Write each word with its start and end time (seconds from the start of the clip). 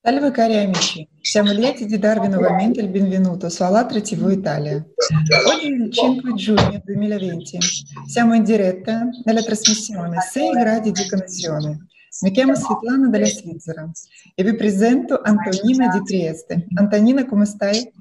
Salve 0.00 0.30
cari 0.30 0.56
amici, 0.56 1.06
siamo 1.20 1.52
lieti 1.52 1.84
di 1.84 1.98
darvi 1.98 2.28
nuovamente 2.28 2.80
il 2.80 2.88
benvenuto 2.88 3.50
su 3.50 3.62
Alatra 3.62 4.00
TV 4.00 4.30
Italia. 4.30 4.76
Oggi 4.76 5.66
il 5.66 5.92
5 5.92 6.32
giugno 6.34 6.80
2020, 6.82 7.58
siamo 8.06 8.34
in 8.34 8.42
diretta 8.42 9.06
nella 9.24 9.42
trasmissione 9.42 10.18
6 10.20 10.50
gradi 10.50 10.92
di 10.92 11.08
connessione. 11.08 11.88
Mi 12.20 12.30
chiamo 12.30 12.54
Svetlana 12.54 13.08
dalla 13.08 13.26
Svizzera 13.26 13.90
e 14.36 14.44
vi 14.44 14.54
presento 14.54 15.20
Antonina 15.20 15.88
di 15.88 16.02
Trieste. 16.04 16.66
Antonina, 16.74 17.26
come 17.26 17.44
stai? 17.44 17.92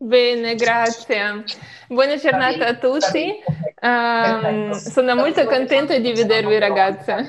Bene, 0.00 0.54
grazie. 0.54 1.44
Buona 1.86 2.16
giornata 2.16 2.66
a 2.66 2.76
tutti. 2.76 3.30
Um, 3.80 4.72
sono 4.72 5.14
molto 5.14 5.44
contenta 5.44 5.98
di 5.98 6.12
vedervi 6.12 6.58
ragazze. 6.58 7.26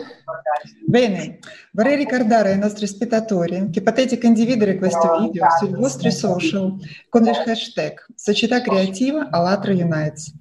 Bene, 0.87 1.39
vorrei 1.73 1.97
ricordare 1.97 2.51
ai 2.51 2.57
nostri 2.57 2.87
spettatori 2.87 3.69
che 3.69 3.81
potete 3.81 4.17
condividere 4.17 4.77
questo 4.77 5.19
video 5.19 5.45
sui 5.59 5.73
vostri 5.73 6.11
social 6.11 6.73
con 7.09 7.27
il 7.27 7.35
hashtag 7.35 8.05
Società 8.15 8.61
Creativa 8.61 9.27
Alatra 9.29 9.73
Unites. 9.73 10.33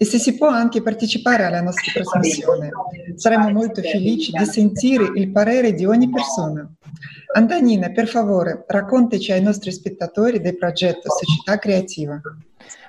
E 0.00 0.04
se 0.04 0.20
si 0.20 0.36
può 0.36 0.46
anche 0.46 0.80
partecipare 0.80 1.42
alla 1.44 1.60
nostra 1.60 1.90
trasmissione, 1.90 2.70
saremo 3.16 3.50
molto 3.50 3.82
felici 3.82 4.30
di 4.30 4.44
sentire 4.44 5.10
il 5.16 5.32
parere 5.32 5.72
di 5.72 5.84
ogni 5.86 6.08
persona. 6.08 6.70
Antonina, 7.34 7.90
per 7.90 8.06
favore, 8.06 8.64
raccontaci 8.68 9.32
ai 9.32 9.42
nostri 9.42 9.72
spettatori 9.72 10.40
del 10.40 10.56
progetto 10.56 11.10
Società 11.10 11.58
Creativa. 11.58 12.20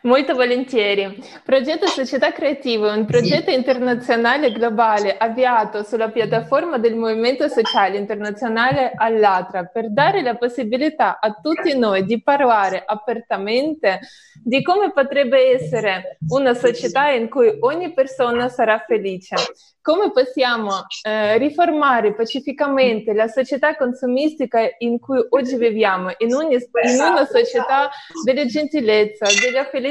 Molto 0.03 0.33
volentieri. 0.33 1.21
Progetto 1.43 1.85
Società 1.87 2.31
Creativa 2.31 2.93
è 2.93 2.97
un 2.97 3.05
progetto 3.05 3.51
internazionale 3.51 4.51
globale 4.53 5.17
avviato 5.17 5.83
sulla 5.83 6.09
piattaforma 6.09 6.77
del 6.77 6.95
Movimento 6.95 7.49
Sociale 7.49 7.97
Internazionale 7.97 8.93
all'Atra 8.95 9.65
per 9.65 9.91
dare 9.91 10.21
la 10.21 10.35
possibilità 10.35 11.19
a 11.19 11.33
tutti 11.33 11.77
noi 11.77 12.05
di 12.05 12.21
parlare 12.21 12.81
apertamente 12.85 13.99
di 14.41 14.61
come 14.61 14.93
potrebbe 14.93 15.49
essere 15.51 16.17
una 16.29 16.53
società 16.53 17.09
in 17.09 17.29
cui 17.29 17.57
ogni 17.59 17.93
persona 17.93 18.47
sarà 18.47 18.81
felice, 18.87 19.35
come 19.81 20.11
possiamo 20.11 20.85
eh, 21.01 21.37
riformare 21.37 22.13
pacificamente 22.13 23.13
la 23.13 23.27
società 23.27 23.75
consumistica 23.75 24.61
in 24.77 24.99
cui 24.99 25.19
oggi 25.29 25.57
viviamo, 25.57 26.13
in, 26.19 26.33
ogni, 26.33 26.55
in 26.55 26.99
una 26.99 27.25
società 27.25 27.89
della 28.23 28.45
gentilezza, 28.45 29.25
della 29.43 29.65
felicità, 29.65 29.87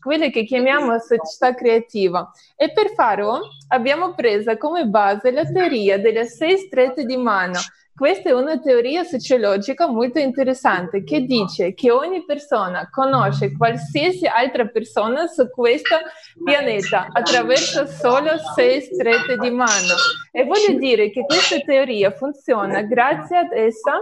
quelle 0.00 0.30
che 0.30 0.44
chiamiamo 0.44 0.98
società 0.98 1.54
creativa. 1.54 2.30
E 2.56 2.72
per 2.72 2.92
farlo 2.94 3.40
abbiamo 3.68 4.14
preso 4.14 4.56
come 4.56 4.86
base 4.86 5.30
la 5.30 5.44
teoria 5.44 5.98
delle 5.98 6.26
sei 6.26 6.58
strette 6.58 7.04
di 7.04 7.16
mano, 7.16 7.58
questa 7.94 8.30
è 8.30 8.32
una 8.32 8.58
teoria 8.58 9.04
sociologica 9.04 9.86
molto 9.86 10.18
interessante 10.18 11.04
che 11.04 11.20
dice 11.20 11.74
che 11.74 11.90
ogni 11.90 12.24
persona 12.24 12.88
conosce 12.90 13.54
qualsiasi 13.54 14.26
altra 14.26 14.66
persona 14.66 15.26
su 15.26 15.50
questo 15.50 15.96
pianeta 16.42 17.08
attraverso 17.12 17.86
solo 17.86 18.30
sei 18.56 18.80
strette 18.80 19.36
di 19.36 19.50
mano. 19.50 19.94
E 20.32 20.44
voglio 20.44 20.78
dire 20.78 21.10
che 21.10 21.26
questa 21.26 21.58
teoria 21.60 22.10
funziona 22.10 22.80
grazie 22.80 23.36
ad 23.36 23.52
essa 23.52 23.92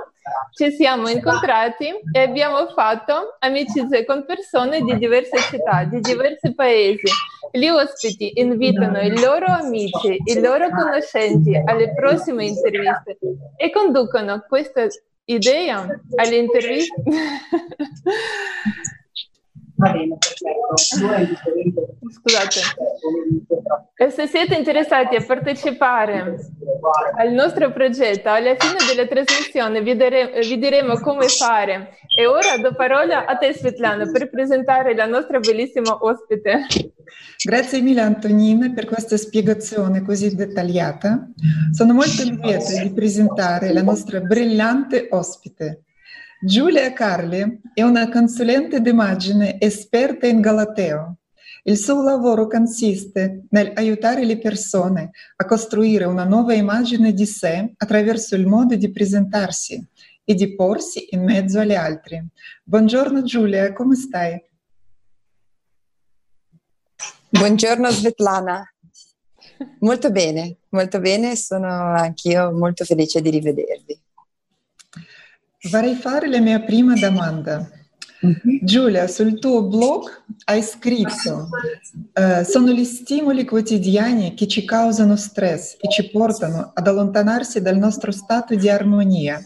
ci 0.54 0.70
siamo 0.72 1.08
incontrati 1.08 1.88
e 2.12 2.20
abbiamo 2.20 2.66
fatto 2.68 3.36
amicizie 3.38 4.04
con 4.04 4.24
persone 4.26 4.82
di 4.82 4.96
diverse 4.96 5.38
città, 5.38 5.84
di 5.84 6.00
diversi 6.00 6.54
paesi. 6.54 7.10
Gli 7.50 7.66
ospiti 7.68 8.32
invitano 8.40 9.00
i 9.00 9.18
loro 9.18 9.46
amici, 9.46 10.16
i 10.24 10.40
loro 10.40 10.68
conoscenti 10.70 11.56
alle 11.56 11.92
prossime 11.94 12.46
interviste 12.46 13.18
e 13.56 13.70
conducono 13.70 14.44
questa 14.46 14.86
idea 15.24 15.86
alle 16.16 16.36
interviste. 16.36 17.02
Va 19.80 19.92
bene, 19.92 20.18
perfetto. 20.18 21.96
Scusate. 22.10 22.60
E 23.96 24.10
se 24.10 24.26
siete 24.26 24.54
interessati 24.56 25.16
a 25.16 25.24
partecipare 25.24 26.36
al 27.16 27.32
nostro 27.32 27.72
progetto, 27.72 28.28
alla 28.28 28.56
fine 28.56 28.76
della 28.86 29.06
trasmissione 29.06 29.80
vi, 29.80 29.96
dare, 29.96 30.40
vi 30.40 30.58
diremo 30.58 31.00
come 31.00 31.28
fare. 31.28 31.96
E 32.14 32.26
ora 32.26 32.58
do 32.60 32.74
parola 32.74 33.24
a 33.24 33.36
te 33.36 33.54
Svetlana 33.54 34.10
per 34.10 34.28
presentare 34.28 34.94
la 34.94 35.06
nostra 35.06 35.38
bellissima 35.38 35.96
ospite. 36.04 36.66
Grazie 37.42 37.80
mille 37.80 38.02
Antonina 38.02 38.70
per 38.72 38.84
questa 38.84 39.16
spiegazione 39.16 40.02
così 40.02 40.34
dettagliata. 40.34 41.26
Sono 41.72 41.94
molto 41.94 42.22
lieta 42.22 42.82
di 42.82 42.92
presentare 42.92 43.72
la 43.72 43.82
nostra 43.82 44.20
brillante 44.20 45.08
ospite. 45.10 45.84
Giulia 46.42 46.90
Carli 46.94 47.60
è 47.74 47.82
una 47.82 48.08
consulente 48.08 48.80
d'immagine 48.80 49.60
esperta 49.60 50.26
in 50.26 50.40
Galateo. 50.40 51.18
Il 51.64 51.76
suo 51.76 52.02
lavoro 52.02 52.46
consiste 52.46 53.44
nell'aiutare 53.50 54.24
le 54.24 54.38
persone 54.38 55.10
a 55.36 55.44
costruire 55.44 56.06
una 56.06 56.24
nuova 56.24 56.54
immagine 56.54 57.12
di 57.12 57.26
sé 57.26 57.74
attraverso 57.76 58.36
il 58.36 58.46
modo 58.46 58.74
di 58.74 58.90
presentarsi 58.90 59.86
e 60.24 60.34
di 60.34 60.54
porsi 60.54 61.08
in 61.10 61.24
mezzo 61.24 61.58
agli 61.58 61.74
altri. 61.74 62.26
Buongiorno 62.64 63.22
Giulia, 63.22 63.74
come 63.74 63.94
stai? 63.94 64.42
Buongiorno 67.28 67.90
Svetlana. 67.90 68.64
Molto 69.80 70.10
bene, 70.10 70.56
molto 70.70 71.00
bene, 71.00 71.36
sono 71.36 71.68
anch'io 71.68 72.50
molto 72.50 72.86
felice 72.86 73.20
di 73.20 73.28
rivedervi. 73.28 74.00
Vorrei 75.68 75.94
fare 75.94 76.26
la 76.28 76.40
mia 76.40 76.60
prima 76.60 76.94
domanda. 76.94 77.68
Mm-hmm. 78.24 78.58
Giulia, 78.62 79.06
sul 79.08 79.38
tuo 79.38 79.62
blog 79.62 80.22
hai 80.44 80.62
scritto 80.62 81.48
uh, 82.14 82.44
sono 82.44 82.70
gli 82.70 82.84
stimoli 82.84 83.44
quotidiani 83.44 84.34
che 84.34 84.46
ci 84.46 84.64
causano 84.64 85.16
stress 85.16 85.76
e 85.80 85.88
ci 85.90 86.10
portano 86.10 86.70
ad 86.74 86.86
allontanarsi 86.86 87.60
dal 87.60 87.76
nostro 87.76 88.10
stato 88.10 88.54
di 88.54 88.68
armonia. 88.68 89.42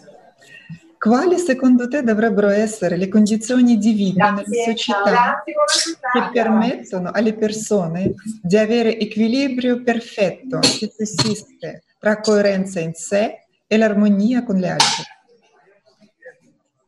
Quali 0.98 1.38
secondo 1.38 1.86
te 1.86 2.02
dovrebbero 2.02 2.48
essere 2.48 2.96
le 2.96 3.08
condizioni 3.08 3.76
di 3.76 3.92
vita 3.92 4.30
nella 4.30 4.44
società 4.64 5.42
che 5.44 6.30
permettono 6.32 7.10
alle 7.12 7.34
persone 7.34 8.14
di 8.42 8.56
avere 8.56 8.98
equilibrio 8.98 9.82
perfetto 9.82 10.60
che 10.60 10.92
sussiste 10.96 11.82
tra 11.98 12.20
coerenza 12.20 12.80
in 12.80 12.94
sé 12.94 13.46
e 13.66 13.76
l'armonia 13.76 14.44
con 14.44 14.56
le 14.56 14.70
altre? 14.70 15.14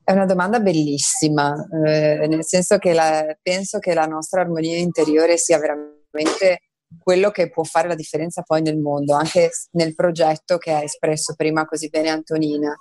È 0.09 0.13
una 0.13 0.25
domanda 0.25 0.61
bellissima, 0.61 1.53
eh, 1.85 2.29
nel 2.29 2.45
senso 2.45 2.79
che 2.79 2.93
la, 2.93 3.37
penso 3.43 3.81
che 3.81 3.93
la 3.93 4.07
nostra 4.07 4.43
armonia 4.43 4.79
interiore 4.79 5.37
sia 5.37 5.59
veramente 5.59 6.61
quello 6.97 7.33
che 7.33 7.51
può 7.51 7.65
fare 7.65 7.89
la 7.89 7.97
differenza 7.97 8.43
poi 8.43 8.63
nel 8.63 8.79
mondo, 8.79 9.15
anche 9.15 9.51
nel 9.73 9.97
progetto 9.97 10.59
che 10.59 10.71
ha 10.71 10.81
espresso 10.81 11.35
prima 11.35 11.65
così 11.65 11.89
bene 11.89 12.11
Antonina. 12.11 12.73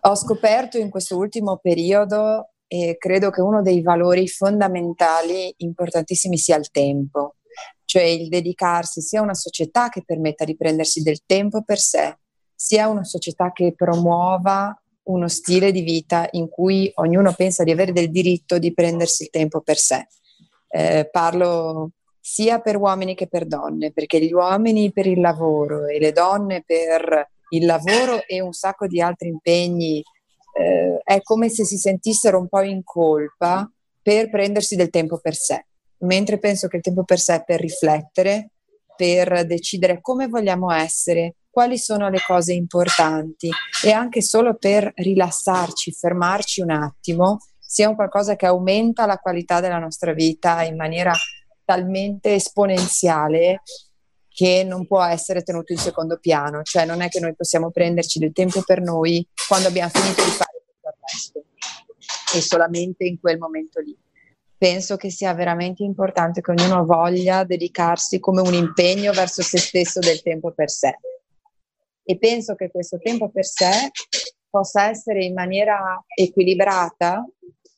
Ho 0.00 0.14
scoperto 0.16 0.76
in 0.76 0.90
questo 0.90 1.16
ultimo 1.16 1.58
periodo 1.58 2.50
e 2.66 2.96
credo 2.98 3.30
che 3.30 3.40
uno 3.40 3.62
dei 3.62 3.80
valori 3.80 4.26
fondamentali 4.26 5.54
importantissimi 5.58 6.36
sia 6.36 6.56
il 6.56 6.68
tempo, 6.72 7.36
cioè 7.84 8.02
il 8.02 8.28
dedicarsi 8.28 9.00
sia 9.02 9.20
a 9.20 9.22
una 9.22 9.34
società 9.34 9.88
che 9.88 10.02
permetta 10.04 10.44
di 10.44 10.56
prendersi 10.56 11.00
del 11.00 11.20
tempo 11.24 11.62
per 11.62 11.78
sé, 11.78 12.18
sia 12.56 12.88
una 12.88 13.04
società 13.04 13.52
che 13.52 13.72
promuova 13.72 14.76
uno 15.06 15.28
stile 15.28 15.72
di 15.72 15.82
vita 15.82 16.28
in 16.32 16.48
cui 16.48 16.90
ognuno 16.96 17.32
pensa 17.32 17.64
di 17.64 17.70
avere 17.70 17.92
del 17.92 18.10
diritto 18.10 18.58
di 18.58 18.72
prendersi 18.72 19.24
il 19.24 19.30
tempo 19.30 19.60
per 19.60 19.76
sé. 19.76 20.06
Eh, 20.68 21.08
parlo 21.10 21.90
sia 22.20 22.60
per 22.60 22.76
uomini 22.76 23.14
che 23.14 23.28
per 23.28 23.46
donne, 23.46 23.92
perché 23.92 24.20
gli 24.20 24.32
uomini 24.32 24.92
per 24.92 25.06
il 25.06 25.20
lavoro 25.20 25.86
e 25.86 25.98
le 26.00 26.12
donne 26.12 26.64
per 26.66 27.30
il 27.50 27.64
lavoro 27.64 28.24
e 28.26 28.40
un 28.40 28.52
sacco 28.52 28.88
di 28.88 29.00
altri 29.00 29.28
impegni 29.28 30.02
eh, 30.58 31.00
è 31.04 31.22
come 31.22 31.48
se 31.48 31.64
si 31.64 31.76
sentissero 31.76 32.38
un 32.38 32.48
po' 32.48 32.62
in 32.62 32.82
colpa 32.82 33.70
per 34.02 34.28
prendersi 34.30 34.74
del 34.74 34.90
tempo 34.90 35.18
per 35.18 35.34
sé, 35.34 35.66
mentre 35.98 36.38
penso 36.38 36.66
che 36.66 36.76
il 36.76 36.82
tempo 36.82 37.04
per 37.04 37.20
sé 37.20 37.36
è 37.36 37.44
per 37.44 37.60
riflettere, 37.60 38.50
per 38.96 39.46
decidere 39.46 40.00
come 40.00 40.26
vogliamo 40.26 40.72
essere, 40.72 41.34
quali 41.56 41.78
sono 41.78 42.10
le 42.10 42.20
cose 42.20 42.52
importanti 42.52 43.48
e 43.82 43.90
anche 43.90 44.20
solo 44.20 44.56
per 44.56 44.92
rilassarci, 44.94 45.90
fermarci 45.90 46.60
un 46.60 46.68
attimo, 46.68 47.38
sia 47.58 47.88
un 47.88 47.94
qualcosa 47.94 48.36
che 48.36 48.44
aumenta 48.44 49.06
la 49.06 49.16
qualità 49.16 49.60
della 49.60 49.78
nostra 49.78 50.12
vita 50.12 50.62
in 50.64 50.76
maniera 50.76 51.14
talmente 51.64 52.34
esponenziale 52.34 53.62
che 54.28 54.64
non 54.68 54.86
può 54.86 55.02
essere 55.02 55.42
tenuto 55.42 55.72
in 55.72 55.78
secondo 55.78 56.18
piano, 56.18 56.60
cioè 56.62 56.84
non 56.84 57.00
è 57.00 57.08
che 57.08 57.20
noi 57.20 57.34
possiamo 57.34 57.70
prenderci 57.70 58.18
del 58.18 58.34
tempo 58.34 58.60
per 58.60 58.82
noi 58.82 59.26
quando 59.48 59.68
abbiamo 59.68 59.88
finito 59.94 60.22
di 60.22 60.30
fare 60.32 60.62
tutto 60.62 60.88
il 60.88 60.94
resto. 61.10 62.36
e 62.36 62.40
solamente 62.42 63.06
in 63.06 63.18
quel 63.18 63.38
momento 63.38 63.80
lì. 63.80 63.96
Penso 64.58 64.96
che 64.98 65.08
sia 65.08 65.32
veramente 65.32 65.82
importante 65.82 66.42
che 66.42 66.50
ognuno 66.50 66.84
voglia 66.84 67.44
dedicarsi 67.44 68.20
come 68.20 68.42
un 68.42 68.52
impegno 68.52 69.12
verso 69.12 69.40
se 69.40 69.56
stesso 69.56 70.00
del 70.00 70.20
tempo 70.20 70.52
per 70.52 70.68
sé. 70.68 70.98
E 72.08 72.18
penso 72.18 72.54
che 72.54 72.70
questo 72.70 72.98
tempo 72.98 73.28
per 73.30 73.44
sé 73.44 73.90
possa 74.48 74.88
essere 74.88 75.24
in 75.24 75.34
maniera 75.34 76.02
equilibrata 76.14 77.26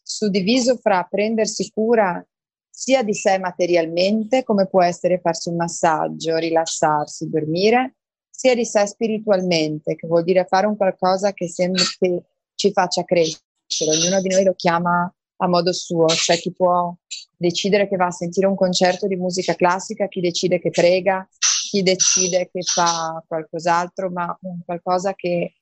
suddiviso 0.02 0.76
fra 0.76 1.06
prendersi 1.08 1.70
cura 1.70 2.24
sia 2.70 3.02
di 3.02 3.14
sé 3.14 3.38
materialmente, 3.38 4.44
come 4.44 4.68
può 4.68 4.82
essere 4.82 5.18
farsi 5.18 5.48
un 5.48 5.56
massaggio, 5.56 6.36
rilassarsi, 6.36 7.28
dormire, 7.28 7.96
sia 8.30 8.54
di 8.54 8.64
sé 8.64 8.86
spiritualmente, 8.86 9.96
che 9.96 10.06
vuol 10.06 10.22
dire 10.22 10.44
fare 10.44 10.66
un 10.66 10.76
qualcosa 10.76 11.32
che, 11.32 11.48
sembra, 11.48 11.82
che 11.98 12.22
ci 12.54 12.70
faccia 12.70 13.02
crescere. 13.04 13.96
Ognuno 13.96 14.20
di 14.20 14.28
noi 14.28 14.44
lo 14.44 14.54
chiama 14.54 15.12
a 15.40 15.48
modo 15.48 15.72
suo, 15.72 16.04
c'è 16.04 16.36
chi 16.36 16.52
può 16.52 16.94
decidere 17.36 17.88
che 17.88 17.96
va 17.96 18.06
a 18.06 18.12
sentire 18.12 18.46
un 18.46 18.54
concerto 18.54 19.08
di 19.08 19.16
musica 19.16 19.54
classica, 19.54 20.06
chi 20.06 20.20
decide 20.20 20.60
che 20.60 20.70
prega, 20.70 21.26
chi 21.68 21.82
decide 21.82 22.48
che 22.50 22.62
fa 22.62 23.22
qualcos'altro, 23.26 24.08
ma 24.08 24.34
un 24.42 24.60
qualcosa 24.64 25.12
che 25.14 25.52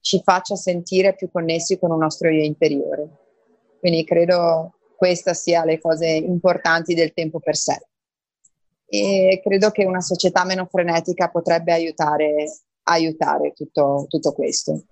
ci 0.00 0.22
faccia 0.24 0.56
sentire 0.56 1.14
più 1.14 1.30
connessi 1.30 1.78
con 1.78 1.90
un 1.90 1.98
nostro 1.98 2.30
io 2.30 2.42
interiore. 2.42 3.08
Quindi 3.78 4.02
credo 4.04 4.72
queste 4.96 5.34
siano 5.34 5.66
le 5.66 5.78
cose 5.78 6.06
importanti 6.06 6.94
del 6.94 7.12
tempo 7.12 7.40
per 7.40 7.56
sé. 7.56 7.78
E 8.86 9.40
credo 9.44 9.70
che 9.70 9.84
una 9.84 10.00
società 10.00 10.44
meno 10.44 10.64
frenetica 10.64 11.28
potrebbe 11.28 11.74
aiutare, 11.74 12.50
aiutare 12.84 13.52
tutto, 13.52 14.06
tutto 14.08 14.32
questo. 14.32 14.84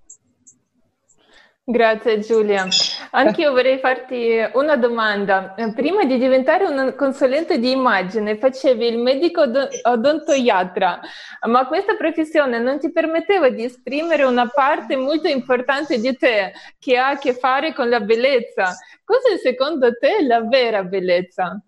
Grazie 1.65 2.19
Giulia. 2.21 2.69
Anch'io 3.11 3.53
vorrei 3.53 3.79
farti 3.79 4.39
una 4.55 4.77
domanda. 4.77 5.55
Prima 5.75 6.05
di 6.05 6.19
diventare 6.19 6.65
un 6.65 6.95
consulente 6.97 7.59
di 7.59 7.71
immagine 7.71 8.37
facevi 8.37 8.87
il 8.87 8.99
medico 8.99 9.43
odontoiatra, 9.83 11.01
ma 11.49 11.67
questa 11.67 11.95
professione 11.97 12.59
non 12.59 12.79
ti 12.79 12.93
permetteva 12.93 13.49
di 13.49 13.65
esprimere 13.65 14.25
una 14.25 14.49
parte 14.49 14.97
molto 14.97 15.29
importante 15.29 15.99
di 15.99 16.17
te 16.17 16.53
che 16.79 16.97
ha 16.97 17.11
a 17.11 17.19
che 17.19 17.35
fare 17.35 17.73
con 17.73 17.89
la 17.89 18.01
bellezza. 18.01 18.77
Cos'è 19.05 19.39
secondo 19.39 19.97
te 19.97 20.23
la 20.23 20.43
vera 20.43 20.83
bellezza? 20.85 21.61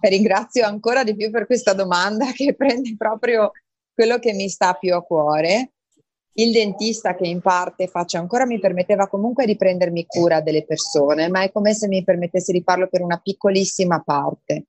Ringrazio 0.00 0.66
ancora 0.66 1.02
di 1.02 1.14
più 1.14 1.30
per 1.30 1.46
questa 1.46 1.72
domanda 1.72 2.26
che 2.34 2.54
prende 2.54 2.94
proprio 2.96 3.52
quello 3.94 4.18
che 4.18 4.32
mi 4.32 4.48
sta 4.48 4.74
più 4.74 4.94
a 4.94 5.02
cuore 5.02 5.72
il 6.42 6.52
dentista 6.52 7.14
che 7.14 7.26
in 7.26 7.40
parte 7.40 7.86
faccio 7.86 8.16
ancora 8.16 8.46
mi 8.46 8.58
permetteva 8.58 9.08
comunque 9.08 9.44
di 9.44 9.56
prendermi 9.56 10.06
cura 10.06 10.40
delle 10.40 10.64
persone, 10.64 11.28
ma 11.28 11.42
è 11.42 11.52
come 11.52 11.74
se 11.74 11.86
mi 11.86 12.02
permettesse 12.02 12.52
di 12.52 12.62
farlo 12.62 12.88
per 12.88 13.02
una 13.02 13.18
piccolissima 13.18 14.00
parte. 14.00 14.64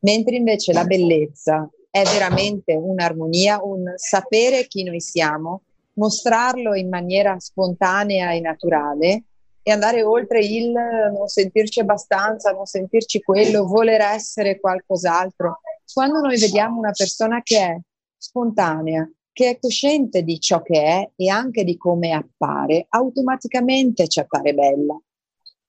Mentre 0.00 0.36
invece 0.36 0.72
la 0.72 0.84
bellezza 0.84 1.68
è 1.90 2.02
veramente 2.02 2.74
un'armonia, 2.74 3.62
un 3.62 3.92
sapere 3.96 4.66
chi 4.66 4.82
noi 4.82 5.00
siamo, 5.00 5.62
mostrarlo 5.94 6.74
in 6.74 6.88
maniera 6.88 7.38
spontanea 7.38 8.32
e 8.32 8.40
naturale 8.40 9.22
e 9.62 9.70
andare 9.70 10.02
oltre 10.02 10.40
il 10.40 10.72
non 10.72 11.26
sentirci 11.26 11.80
abbastanza, 11.80 12.50
non 12.50 12.66
sentirci 12.66 13.22
quello, 13.22 13.64
voler 13.66 14.02
essere 14.02 14.60
qualcos'altro. 14.60 15.60
Quando 15.90 16.20
noi 16.20 16.38
vediamo 16.38 16.78
una 16.78 16.92
persona 16.94 17.40
che 17.42 17.58
è 17.58 17.78
spontanea, 18.18 19.08
che 19.34 19.50
è 19.50 19.58
cosciente 19.58 20.22
di 20.22 20.38
ciò 20.38 20.62
che 20.62 20.80
è 20.80 21.10
e 21.16 21.28
anche 21.28 21.64
di 21.64 21.76
come 21.76 22.12
appare, 22.12 22.86
automaticamente 22.88 24.06
ci 24.06 24.20
appare 24.20 24.54
bella, 24.54 24.96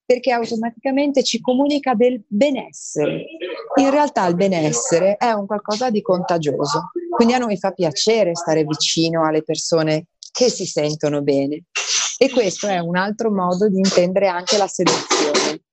perché 0.04 0.30
automaticamente 0.30 1.24
ci 1.24 1.40
comunica 1.40 1.94
del 1.94 2.22
benessere. 2.28 3.26
In 3.80 3.90
realtà 3.90 4.24
il 4.28 4.36
benessere 4.36 5.16
è 5.16 5.32
un 5.32 5.46
qualcosa 5.46 5.90
di 5.90 6.00
contagioso, 6.00 6.92
quindi 7.10 7.34
a 7.34 7.38
noi 7.38 7.58
fa 7.58 7.72
piacere 7.72 8.36
stare 8.36 8.64
vicino 8.64 9.26
alle 9.26 9.42
persone 9.42 10.06
che 10.30 10.48
si 10.48 10.64
sentono 10.64 11.22
bene. 11.22 11.64
E 12.18 12.30
questo 12.30 12.68
è 12.68 12.78
un 12.78 12.96
altro 12.96 13.32
modo 13.32 13.68
di 13.68 13.78
intendere 13.78 14.28
anche 14.28 14.56
la 14.56 14.68
seduzione, 14.68 15.64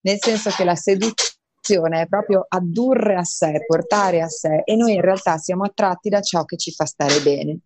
nel 0.00 0.16
senso 0.18 0.48
che 0.50 0.64
la 0.64 0.74
seduzione 0.74 1.40
è 1.64 2.06
proprio 2.08 2.44
addurre 2.48 3.14
a 3.14 3.24
sé, 3.24 3.64
portare 3.66 4.20
a 4.20 4.28
sé 4.28 4.62
e 4.64 4.74
noi 4.74 4.94
in 4.94 5.00
realtà 5.00 5.38
siamo 5.38 5.64
attratti 5.64 6.08
da 6.08 6.20
ciò 6.20 6.44
che 6.44 6.56
ci 6.56 6.72
fa 6.72 6.84
stare 6.84 7.20
bene. 7.20 7.58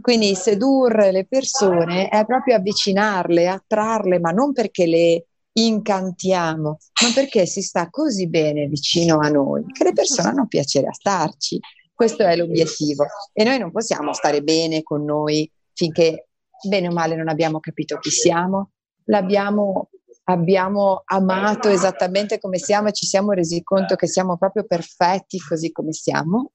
Quindi 0.00 0.34
sedurre 0.34 1.12
le 1.12 1.26
persone 1.26 2.08
è 2.08 2.24
proprio 2.26 2.56
avvicinarle, 2.56 3.48
attrarle, 3.48 4.18
ma 4.18 4.30
non 4.30 4.52
perché 4.52 4.86
le 4.86 5.26
incantiamo, 5.52 6.78
ma 7.02 7.12
perché 7.14 7.46
si 7.46 7.62
sta 7.62 7.88
così 7.90 8.28
bene 8.28 8.66
vicino 8.66 9.18
a 9.20 9.28
noi 9.28 9.64
che 9.66 9.84
le 9.84 9.92
persone 9.92 10.28
hanno 10.28 10.46
piacere 10.46 10.88
a 10.88 10.92
starci. 10.92 11.60
Questo 11.94 12.24
è 12.24 12.34
l'obiettivo. 12.36 13.06
E 13.32 13.44
noi 13.44 13.58
non 13.58 13.70
possiamo 13.70 14.12
stare 14.12 14.42
bene 14.42 14.82
con 14.82 15.04
noi 15.04 15.48
finché 15.74 16.28
bene 16.68 16.88
o 16.88 16.92
male 16.92 17.16
non 17.16 17.28
abbiamo 17.28 17.60
capito 17.60 17.98
chi 17.98 18.10
siamo, 18.10 18.70
l'abbiamo 19.04 19.90
abbiamo 20.24 21.02
amato 21.04 21.68
esattamente 21.68 22.38
come 22.38 22.58
siamo 22.58 22.88
e 22.88 22.92
ci 22.92 23.06
siamo 23.06 23.32
resi 23.32 23.62
conto 23.62 23.96
che 23.96 24.06
siamo 24.06 24.36
proprio 24.36 24.64
perfetti 24.64 25.38
così 25.38 25.72
come 25.72 25.92
siamo 25.92 26.52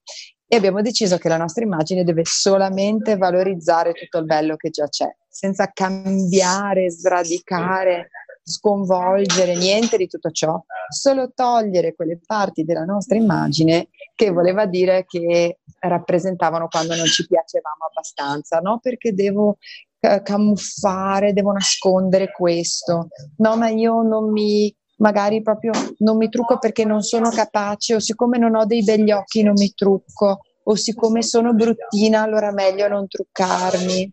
e 0.47 0.55
abbiamo 0.55 0.81
deciso 0.81 1.17
che 1.17 1.27
la 1.27 1.37
nostra 1.37 1.65
immagine 1.65 2.05
deve 2.05 2.23
solamente 2.23 3.17
valorizzare 3.17 3.91
tutto 3.91 4.19
il 4.19 4.25
bello 4.25 4.55
che 4.55 4.69
già 4.69 4.87
c'è, 4.87 5.13
senza 5.27 5.69
cambiare, 5.73 6.89
sradicare, 6.89 8.09
sconvolgere 8.41 9.57
niente 9.57 9.97
di 9.97 10.07
tutto 10.07 10.31
ciò, 10.31 10.57
solo 10.87 11.33
togliere 11.35 11.93
quelle 11.93 12.17
parti 12.25 12.63
della 12.63 12.85
nostra 12.85 13.17
immagine 13.17 13.89
che 14.15 14.31
voleva 14.31 14.65
dire 14.65 15.03
che 15.05 15.59
rappresentavano 15.79 16.69
quando 16.69 16.95
non 16.95 17.05
ci 17.05 17.27
piacevamo 17.27 17.85
abbastanza, 17.89 18.59
no? 18.59 18.79
Perché 18.81 19.13
devo 19.13 19.57
camuffare, 19.99 21.33
devo 21.33 21.51
nascondere 21.51 22.31
questo. 22.31 23.07
No, 23.37 23.57
ma 23.57 23.69
io 23.69 24.01
non 24.01 24.31
mi, 24.31 24.73
magari 24.97 25.41
proprio 25.41 25.71
non 25.99 26.17
mi 26.17 26.29
trucco 26.29 26.57
perché 26.57 26.85
non 26.85 27.01
sono 27.01 27.29
capace 27.29 27.95
o 27.95 27.99
siccome 27.99 28.37
non 28.37 28.55
ho 28.55 28.65
dei 28.65 28.83
begli 28.83 29.11
occhi 29.11 29.43
non 29.43 29.53
mi 29.57 29.71
trucco 29.73 30.39
o 30.69 30.75
siccome 30.75 31.21
sono 31.21 31.53
bruttina 31.53 32.21
allora 32.21 32.51
meglio 32.51 32.87
non 32.87 33.07
truccarmi. 33.07 34.11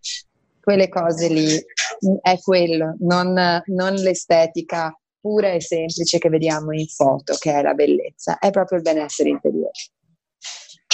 Quelle 0.60 0.88
cose 0.88 1.28
lì 1.28 1.46
mm, 1.46 2.16
è 2.22 2.38
quello, 2.40 2.96
non, 3.00 3.62
non 3.66 3.94
l'estetica 3.94 4.96
pura 5.20 5.52
e 5.52 5.60
semplice 5.60 6.18
che 6.18 6.28
vediamo 6.28 6.72
in 6.72 6.86
foto, 6.86 7.34
che 7.38 7.52
è 7.52 7.62
la 7.62 7.74
bellezza, 7.74 8.38
è 8.38 8.50
proprio 8.50 8.78
il 8.78 8.84
benessere 8.84 9.30
interiore. 9.30 9.53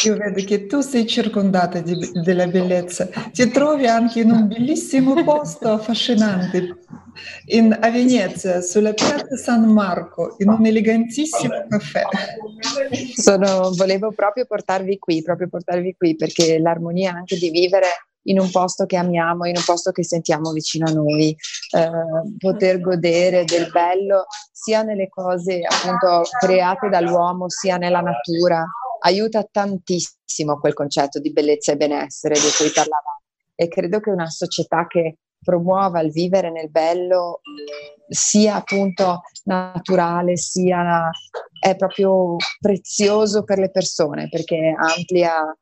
Io 0.04 0.16
vedo 0.16 0.42
che 0.44 0.66
tu 0.66 0.80
sei 0.80 1.06
circondata 1.06 1.80
di, 1.80 2.10
della 2.22 2.46
bellezza, 2.46 3.06
ti 3.32 3.50
trovi 3.50 3.86
anche 3.86 4.20
in 4.20 4.30
un 4.30 4.48
bellissimo 4.48 5.22
posto 5.24 5.68
affascinante 5.68 6.78
in, 7.46 7.76
a 7.78 7.90
Venezia, 7.90 8.60
sulla 8.60 8.92
piazza 8.92 9.36
San 9.36 9.70
Marco, 9.72 10.36
in 10.38 10.48
un 10.48 10.64
elegantissimo 10.64 11.66
caffè. 11.68 12.02
Sono, 13.14 13.72
volevo 13.74 14.12
proprio 14.12 14.46
portarvi 14.46 14.98
qui, 14.98 15.22
proprio 15.22 15.48
portarvi 15.48 15.94
qui, 15.96 16.16
perché 16.16 16.58
l'armonia 16.58 17.12
anche 17.12 17.36
di 17.36 17.50
vivere 17.50 17.86
in 18.24 18.38
un 18.38 18.50
posto 18.50 18.86
che 18.86 18.96
amiamo, 18.96 19.46
in 19.46 19.56
un 19.56 19.64
posto 19.64 19.92
che 19.92 20.04
sentiamo 20.04 20.52
vicino 20.52 20.86
a 20.86 20.92
noi, 20.92 21.30
eh, 21.30 21.90
poter 22.38 22.80
godere 22.80 23.44
del 23.44 23.70
bello 23.70 24.26
sia 24.52 24.82
nelle 24.82 25.08
cose 25.08 25.60
appunto 25.66 26.28
create 26.38 26.88
dall'uomo, 26.88 27.48
sia 27.48 27.78
nella 27.78 28.02
natura, 28.02 28.62
aiuta 29.00 29.46
tantissimo 29.50 30.58
quel 30.58 30.74
concetto 30.74 31.18
di 31.18 31.32
bellezza 31.32 31.72
e 31.72 31.76
benessere 31.76 32.34
di 32.34 32.48
cui 32.56 32.70
parlavamo. 32.70 33.22
E 33.54 33.68
credo 33.68 34.00
che 34.00 34.10
una 34.10 34.28
società 34.28 34.86
che 34.86 35.18
promuova 35.42 36.00
il 36.00 36.10
vivere 36.10 36.50
nel 36.50 36.70
bello 36.70 37.40
sia 38.08 38.56
appunto 38.56 39.22
naturale, 39.44 40.36
sia 40.36 41.10
è 41.58 41.76
proprio 41.76 42.36
prezioso 42.58 43.44
per 43.44 43.58
le 43.58 43.70
persone 43.70 44.28
perché 44.28 44.74
amplia 44.76 45.54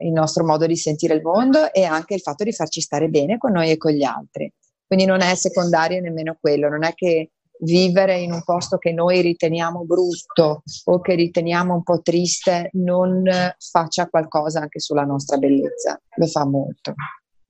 il 0.00 0.12
nostro 0.12 0.44
modo 0.44 0.66
di 0.66 0.76
sentire 0.76 1.14
il 1.14 1.22
mondo 1.22 1.72
e 1.72 1.84
anche 1.84 2.14
il 2.14 2.20
fatto 2.20 2.44
di 2.44 2.52
farci 2.52 2.80
stare 2.80 3.08
bene 3.08 3.38
con 3.38 3.52
noi 3.52 3.70
e 3.70 3.76
con 3.76 3.92
gli 3.92 4.04
altri. 4.04 4.52
Quindi 4.86 5.04
non 5.04 5.20
è 5.20 5.34
secondario 5.34 6.00
nemmeno 6.00 6.36
quello, 6.40 6.68
non 6.68 6.84
è 6.84 6.94
che 6.94 7.30
vivere 7.60 8.18
in 8.18 8.32
un 8.32 8.42
posto 8.44 8.78
che 8.78 8.92
noi 8.92 9.20
riteniamo 9.20 9.84
brutto 9.84 10.62
o 10.84 11.00
che 11.00 11.14
riteniamo 11.14 11.74
un 11.74 11.82
po' 11.82 12.00
triste 12.02 12.70
non 12.72 13.24
faccia 13.58 14.08
qualcosa 14.08 14.60
anche 14.60 14.80
sulla 14.80 15.04
nostra 15.04 15.36
bellezza, 15.36 16.00
lo 16.16 16.26
fa 16.26 16.46
molto. 16.46 16.94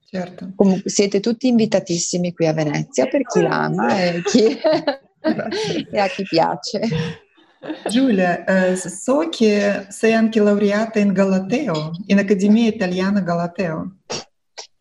Certo. 0.09 0.51
Comunque 0.55 0.89
siete 0.89 1.19
tutti 1.19 1.47
invitatissimi 1.47 2.33
qui 2.33 2.47
a 2.47 2.53
Venezia 2.53 3.07
per 3.07 3.23
chi 3.23 3.41
l'ama 3.41 4.01
e, 4.01 4.21
chi... 4.23 4.57
e 5.91 5.99
a 5.99 6.07
chi 6.07 6.23
piace. 6.23 6.79
Giulia, 7.89 8.45
eh, 8.45 8.75
so 8.75 9.27
che 9.29 9.87
sei 9.89 10.13
anche 10.13 10.39
laureata 10.39 10.99
in 10.99 11.11
Galateo, 11.11 11.91
in 12.05 12.19
Accademia 12.19 12.67
Italiana 12.67 13.19
Galateo. 13.19 13.97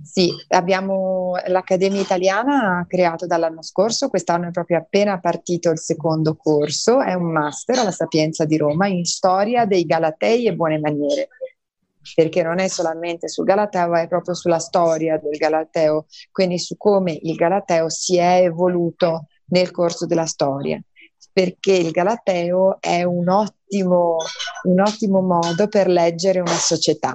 Sì, 0.03 0.31
abbiamo 0.49 1.33
l'Accademia 1.47 2.01
Italiana 2.01 2.85
creato 2.89 3.27
dall'anno 3.27 3.63
scorso, 3.63 4.09
quest'anno 4.09 4.49
è 4.49 4.51
proprio 4.51 4.79
appena 4.79 5.21
partito 5.21 5.71
il 5.71 5.79
secondo 5.79 6.37
corso, 6.37 7.03
è 7.03 7.13
un 7.15 7.31
master 7.33 7.79
alla 7.79 7.91
Sapienza 7.91 8.45
di 8.45 8.57
Roma 8.57 8.87
in 8.87 9.05
storia 9.05 9.67
dei 9.67 9.85
Galatei 9.85 10.47
e 10.47 10.55
buone 10.55 10.79
maniere, 10.79 11.29
perché 12.15 12.43
non 12.43 12.59
è 12.59 12.69
solamente 12.69 13.29
sul 13.29 13.45
Galateo, 13.45 13.95
è 13.97 14.07
proprio 14.09 14.35
sulla 14.35 14.59
storia 14.59 15.19
del 15.19 15.37
Galateo, 15.37 16.07
quindi 16.31 16.59
su 16.59 16.77
come 16.77 17.19
il 17.21 17.35
Galateo 17.35 17.89
si 17.91 18.17
è 18.17 18.43
evoluto 18.45 19.27
nel 19.47 19.71
corso 19.71 20.07
della 20.07 20.27
storia. 20.27 20.81
Perché 21.33 21.73
il 21.73 21.91
Galateo 21.91 22.79
è 22.81 23.03
un 23.03 23.29
ottimo, 23.29 24.17
un 24.65 24.81
ottimo 24.81 25.21
modo 25.21 25.69
per 25.69 25.87
leggere 25.89 26.41
una 26.41 26.51
società, 26.57 27.15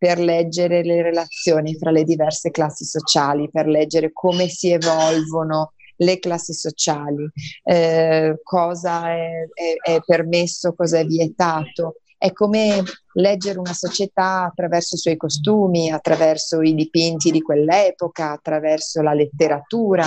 per 0.00 0.18
leggere 0.18 0.82
le 0.82 1.02
relazioni 1.02 1.76
fra 1.76 1.90
le 1.90 2.04
diverse 2.04 2.50
classi 2.50 2.86
sociali, 2.86 3.50
per 3.50 3.66
leggere 3.66 4.12
come 4.14 4.48
si 4.48 4.70
evolvono 4.70 5.74
le 5.96 6.18
classi 6.18 6.54
sociali, 6.54 7.30
eh, 7.62 8.40
cosa 8.42 9.10
è, 9.10 9.46
è, 9.52 9.74
è 9.92 10.00
permesso, 10.00 10.72
cosa 10.72 11.00
è 11.00 11.04
vietato. 11.04 11.96
È 12.16 12.32
come 12.32 12.82
leggere 13.12 13.58
una 13.58 13.74
società 13.74 14.44
attraverso 14.44 14.94
i 14.94 14.98
suoi 14.98 15.18
costumi, 15.18 15.90
attraverso 15.90 16.62
i 16.62 16.74
dipinti 16.74 17.30
di 17.30 17.42
quell'epoca, 17.42 18.30
attraverso 18.30 19.02
la 19.02 19.12
letteratura, 19.12 20.06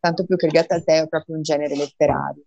tanto 0.00 0.24
più 0.24 0.34
che 0.34 0.46
il 0.46 0.52
Galateo 0.52 1.04
è 1.04 1.08
proprio 1.08 1.36
un 1.36 1.42
genere 1.42 1.76
letterario. 1.76 2.42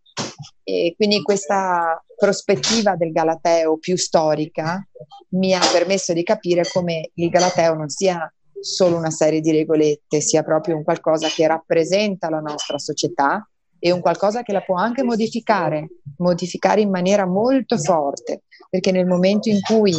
E 0.64 0.94
quindi 0.96 1.22
questa 1.22 2.04
prospettiva 2.16 2.96
del 2.96 3.12
Galateo 3.12 3.78
più 3.78 3.98
storica 3.98 4.86
mi 5.30 5.54
ha 5.54 5.62
permesso 5.72 6.14
di 6.14 6.24
capire 6.24 6.64
come 6.72 7.12
il 7.16 7.30
Galateo 7.30 7.74
non 7.74 7.90
sia 7.90 8.32
solo 8.60 8.96
una 8.96 9.12
serie 9.12 9.42
di 9.42 9.52
regolette, 9.52 10.22
sia 10.22 10.44
proprio 10.44 10.78
un 10.78 10.84
qualcosa 10.84 11.28
che 11.28 11.46
rappresenta 11.46 12.30
la 12.30 12.40
nostra 12.40 12.78
società 12.78 13.46
e 13.78 13.92
un 13.92 14.00
qualcosa 14.00 14.44
che 14.44 14.54
la 14.54 14.62
può 14.62 14.78
anche 14.78 15.04
modificare, 15.04 15.90
modificare 16.18 16.80
in 16.80 16.90
maniera 16.90 17.26
molto 17.26 17.78
forte, 17.78 18.44
perché 18.70 18.92
nel 18.92 19.06
momento 19.06 19.50
in 19.50 19.60
cui 19.60 19.94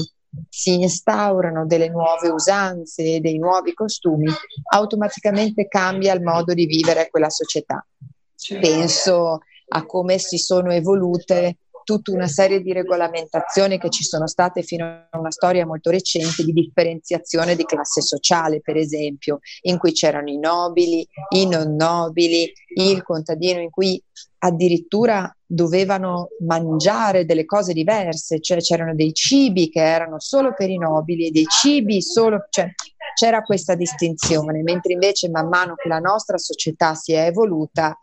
si 0.49 0.81
instaurano 0.81 1.67
delle 1.67 1.91
nuove 1.91 2.29
usanze 2.29 3.21
dei 3.21 3.39
nuovi 3.39 3.75
costumi, 3.75 4.31
automaticamente 4.73 5.69
cambia 5.69 6.15
il 6.15 6.23
modo 6.23 6.55
di 6.55 6.65
vivere 6.65 7.09
quella 7.11 7.31
società. 7.31 7.87
Certo. 8.35 8.67
Penso 8.67 9.39
a 9.69 9.87
come 9.87 10.19
si 10.19 10.39
sono 10.39 10.73
evolute 10.73 11.59
tutta 11.85 12.13
una 12.13 12.27
serie 12.27 12.61
di 12.61 12.73
regolamentazioni 12.73 13.79
che 13.79 13.91
ci 13.91 14.03
sono 14.03 14.27
state 14.27 14.63
fino 14.63 15.07
a 15.11 15.19
una 15.19 15.31
storia 15.31 15.67
molto 15.67 15.91
recente 15.91 16.43
di 16.43 16.53
differenziazione 16.53 17.55
di 17.55 17.65
classe 17.65 18.01
sociale, 18.01 18.61
per 18.61 18.77
esempio, 18.77 19.39
in 19.63 19.79
cui 19.79 19.93
c'erano 19.93 20.31
i 20.31 20.39
nobili, 20.39 21.07
i 21.35 21.47
non 21.47 21.77
nobili, 21.77 22.51
il 22.77 23.03
contadino, 23.03 23.61
in 23.61 23.71
cui 23.71 24.03
addirittura 24.39 25.33
dovevano 25.47 26.29
mangiare 26.41 27.25
delle 27.25 27.45
cose 27.45 27.73
diverse, 27.73 28.41
cioè 28.41 28.59
c'erano 28.59 28.95
dei 28.95 29.13
cibi 29.13 29.71
che 29.71 29.83
erano 29.83 30.19
solo 30.19 30.53
per 30.55 30.71
i 30.71 30.79
nobili 30.79 31.29
e 31.29 31.31
dei 31.31 31.47
cibi 31.47 32.03
solo, 32.03 32.47
cioè 32.51 32.73
c'era 33.15 33.43
questa 33.43 33.75
distinzione, 33.75 34.63
mentre 34.63 34.95
invece 34.95 35.31
man 35.31 35.49
mano 35.49 35.75
che 35.77 35.89
la 35.89 35.99
nostra 35.99 36.37
società 36.37 36.95
si 36.95 37.13
è 37.13 37.27
evoluta, 37.27 37.97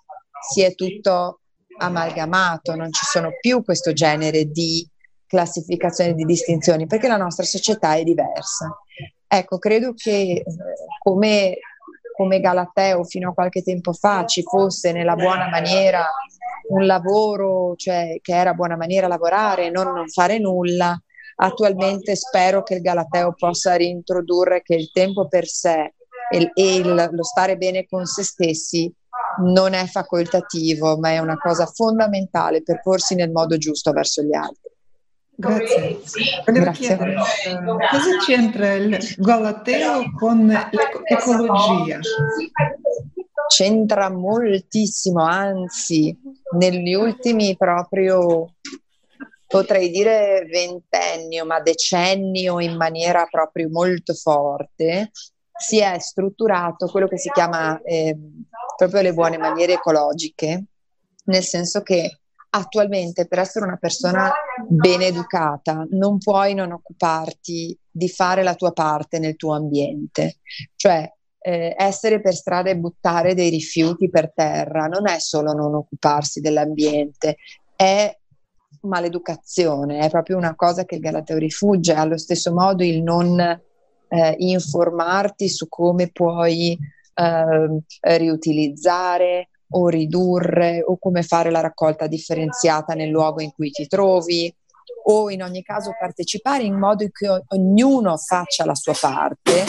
si 0.49 0.61
è 0.61 0.73
tutto 0.73 1.40
amalgamato, 1.81 2.75
non 2.75 2.91
ci 2.91 3.05
sono 3.05 3.31
più 3.39 3.63
questo 3.63 3.93
genere 3.93 4.45
di 4.45 4.87
classificazioni, 5.25 6.13
di 6.13 6.25
distinzioni, 6.25 6.85
perché 6.85 7.07
la 7.07 7.17
nostra 7.17 7.45
società 7.45 7.95
è 7.95 8.03
diversa. 8.03 8.69
Ecco, 9.27 9.57
credo 9.59 9.93
che 9.93 10.11
eh, 10.11 10.45
come, 11.01 11.57
come 12.15 12.39
Galateo 12.39 13.03
fino 13.03 13.29
a 13.29 13.33
qualche 13.33 13.63
tempo 13.63 13.93
fa 13.93 14.25
ci 14.25 14.43
fosse 14.43 14.91
nella 14.91 15.15
buona 15.15 15.47
maniera 15.49 16.05
un 16.69 16.85
lavoro, 16.85 17.75
cioè 17.75 18.19
che 18.21 18.33
era 18.33 18.53
buona 18.53 18.75
maniera 18.75 19.07
lavorare 19.07 19.69
non, 19.69 19.93
non 19.93 20.07
fare 20.09 20.37
nulla, 20.37 21.01
attualmente 21.35 22.15
spero 22.15 22.61
che 22.63 22.75
il 22.75 22.81
Galateo 22.81 23.33
possa 23.33 23.75
reintrodurre 23.75 24.61
che 24.61 24.75
il 24.75 24.91
tempo 24.91 25.27
per 25.27 25.47
sé 25.47 25.93
e, 26.29 26.81
lo 26.83 27.23
stare 27.23 27.57
bene 27.57 27.85
con 27.87 28.05
se 28.05 28.23
stessi 28.23 28.93
non 29.43 29.73
è 29.73 29.85
facoltativo, 29.85 30.97
ma 30.97 31.09
è 31.09 31.19
una 31.19 31.37
cosa 31.37 31.65
fondamentale 31.65 32.61
per 32.63 32.81
porsi 32.81 33.15
nel 33.15 33.31
modo 33.31 33.57
giusto 33.57 33.91
verso 33.91 34.21
gli 34.21 34.33
altri. 34.33 34.69
Grazie. 35.41 35.99
Grazie. 36.45 36.87
Chiedere, 36.87 37.15
uh, 37.15 37.77
cosa 37.89 38.17
c'entra 38.25 38.73
il 38.73 38.97
Galateo 39.17 40.11
con 40.17 40.45
l'ecologia? 41.09 41.99
C'entra 43.47 44.09
moltissimo, 44.11 45.23
anzi, 45.23 46.15
negli 46.57 46.93
ultimi 46.93 47.57
proprio, 47.57 48.53
potrei 49.47 49.89
dire 49.89 50.45
ventennio, 50.49 51.45
ma 51.45 51.59
decennio 51.59 52.59
in 52.59 52.75
maniera 52.75 53.25
proprio 53.29 53.67
molto 53.69 54.13
forte, 54.13 55.11
si 55.61 55.79
è 55.79 55.97
strutturato 55.99 56.87
quello 56.87 57.07
che 57.07 57.17
si 57.17 57.29
chiama 57.31 57.79
eh, 57.81 58.17
proprio 58.87 59.01
le 59.01 59.13
buone 59.13 59.37
maniere 59.37 59.73
ecologiche, 59.73 60.63
nel 61.25 61.43
senso 61.43 61.83
che 61.83 62.21
attualmente 62.49 63.27
per 63.27 63.37
essere 63.37 63.65
una 63.65 63.77
persona 63.77 64.31
ben 64.67 65.01
educata 65.01 65.85
non 65.91 66.17
puoi 66.17 66.55
non 66.55 66.71
occuparti 66.71 67.77
di 67.89 68.09
fare 68.09 68.41
la 68.41 68.55
tua 68.55 68.71
parte 68.71 69.19
nel 69.19 69.35
tuo 69.35 69.53
ambiente, 69.53 70.37
cioè 70.75 71.07
eh, 71.43 71.75
essere 71.77 72.21
per 72.21 72.33
strada 72.33 72.71
e 72.71 72.77
buttare 72.77 73.35
dei 73.35 73.51
rifiuti 73.51 74.09
per 74.09 74.31
terra 74.33 74.87
non 74.87 75.07
è 75.07 75.19
solo 75.19 75.53
non 75.53 75.75
occuparsi 75.75 76.39
dell'ambiente, 76.41 77.37
è 77.75 78.11
maleducazione, 78.81 79.99
è 79.99 80.09
proprio 80.09 80.37
una 80.37 80.55
cosa 80.55 80.85
che 80.85 80.95
il 80.95 81.01
Galateo 81.01 81.37
rifugge, 81.37 81.93
allo 81.93 82.17
stesso 82.17 82.51
modo 82.51 82.83
il 82.83 83.03
non 83.03 83.39
eh, 83.39 84.35
informarti 84.39 85.47
su 85.47 85.67
come 85.69 86.09
puoi 86.09 86.77
eh, 87.13 88.17
riutilizzare 88.17 89.49
o 89.73 89.87
ridurre 89.87 90.83
o 90.85 90.97
come 90.97 91.23
fare 91.23 91.49
la 91.49 91.61
raccolta 91.61 92.07
differenziata 92.07 92.93
nel 92.93 93.09
luogo 93.09 93.41
in 93.41 93.51
cui 93.53 93.71
ti 93.71 93.87
trovi 93.87 94.53
o 95.05 95.29
in 95.29 95.41
ogni 95.41 95.63
caso 95.63 95.95
partecipare 95.97 96.63
in 96.63 96.77
modo 96.77 97.07
che 97.11 97.27
ognuno 97.47 98.17
faccia 98.17 98.65
la 98.65 98.75
sua 98.75 98.93
parte 98.99 99.63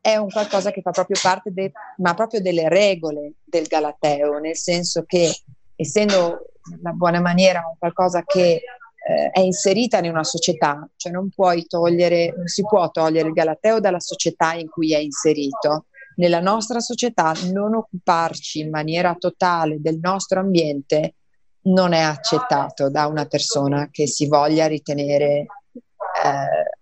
è 0.00 0.16
un 0.16 0.30
qualcosa 0.30 0.70
che 0.70 0.80
fa 0.80 0.90
proprio 0.90 1.18
parte 1.20 1.52
de, 1.52 1.72
ma 1.98 2.14
proprio 2.14 2.40
delle 2.40 2.68
regole 2.68 3.34
del 3.44 3.66
Galateo, 3.66 4.38
nel 4.38 4.56
senso 4.56 5.04
che 5.04 5.30
essendo 5.76 6.46
la 6.82 6.92
buona 6.92 7.20
maniera 7.20 7.62
qualcosa 7.78 8.22
che 8.24 8.60
eh, 9.08 9.30
è 9.30 9.40
inserita 9.40 9.98
in 9.98 10.10
una 10.10 10.24
società, 10.24 10.88
cioè 10.96 11.12
non 11.12 11.30
puoi 11.30 11.66
togliere, 11.66 12.32
non 12.34 12.46
si 12.46 12.62
può 12.62 12.90
togliere 12.90 13.28
il 13.28 13.34
Galateo 13.34 13.80
dalla 13.80 14.00
società 14.00 14.54
in 14.54 14.68
cui 14.68 14.94
è 14.94 14.98
inserito. 14.98 15.86
Nella 16.18 16.40
nostra 16.40 16.80
società 16.80 17.32
non 17.52 17.74
occuparci 17.74 18.60
in 18.60 18.70
maniera 18.70 19.14
totale 19.14 19.80
del 19.80 19.98
nostro 20.00 20.40
ambiente 20.40 21.14
non 21.62 21.92
è 21.92 22.00
accettato 22.00 22.90
da 22.90 23.06
una 23.06 23.26
persona 23.26 23.88
che 23.90 24.06
si 24.06 24.26
voglia 24.26 24.66
ritenere 24.66 25.24
eh, 25.34 25.46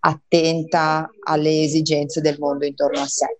attenta 0.00 1.10
alle 1.24 1.62
esigenze 1.62 2.20
del 2.20 2.38
mondo 2.38 2.64
intorno 2.64 3.00
a 3.00 3.06
sé. 3.06 3.38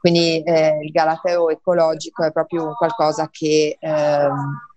Quindi 0.00 0.42
eh, 0.42 0.78
il 0.82 0.90
galateo 0.90 1.48
ecologico 1.48 2.24
è 2.24 2.32
proprio 2.32 2.74
qualcosa 2.74 3.28
che 3.30 3.76
eh, 3.78 4.28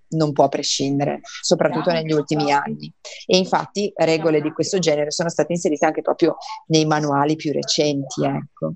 non 0.09 0.31
può 0.33 0.47
prescindere, 0.47 1.19
soprattutto 1.41 1.91
negli 1.91 2.11
ultimi 2.11 2.51
anni. 2.51 2.91
E 3.25 3.37
infatti 3.37 3.91
regole 3.95 4.41
di 4.41 4.51
questo 4.51 4.79
genere 4.79 5.11
sono 5.11 5.29
state 5.29 5.51
inserite 5.51 5.85
anche 5.85 6.01
proprio 6.01 6.37
nei 6.67 6.85
manuali 6.85 7.35
più 7.35 7.51
recenti. 7.51 8.23
Ecco. 8.23 8.73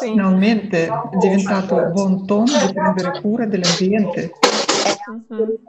Finalmente 0.00 0.86
è 0.86 1.16
diventato 1.18 1.90
buon 1.90 2.26
tono 2.26 2.44
di 2.44 2.72
prendere 2.72 3.20
cura 3.20 3.46
dell'ambiente. 3.46 4.32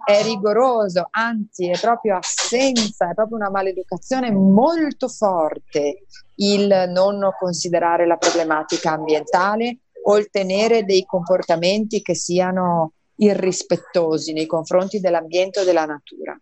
È, 0.05 0.11
è, 0.11 0.23
rigoroso, 0.23 1.07
anzi 1.09 1.69
è 1.69 1.79
proprio 1.79 2.17
assenza, 2.17 3.09
è 3.09 3.13
proprio 3.13 3.37
una 3.37 3.49
maleducazione 3.49 4.31
molto 4.31 5.07
forte 5.07 6.05
il 6.35 6.85
non 6.89 7.29
considerare 7.37 8.05
la 8.05 8.17
problematica 8.17 8.91
ambientale 8.91 9.79
o 10.03 10.17
il 10.17 10.29
tenere 10.29 10.83
dei 10.83 11.05
comportamenti 11.05 12.01
che 12.01 12.15
siano 12.15 12.93
irrispettosi 13.17 14.33
nei 14.33 14.45
confronti 14.45 14.99
dell'ambiente 14.99 15.61
o 15.61 15.63
della 15.63 15.85
natura. 15.85 16.39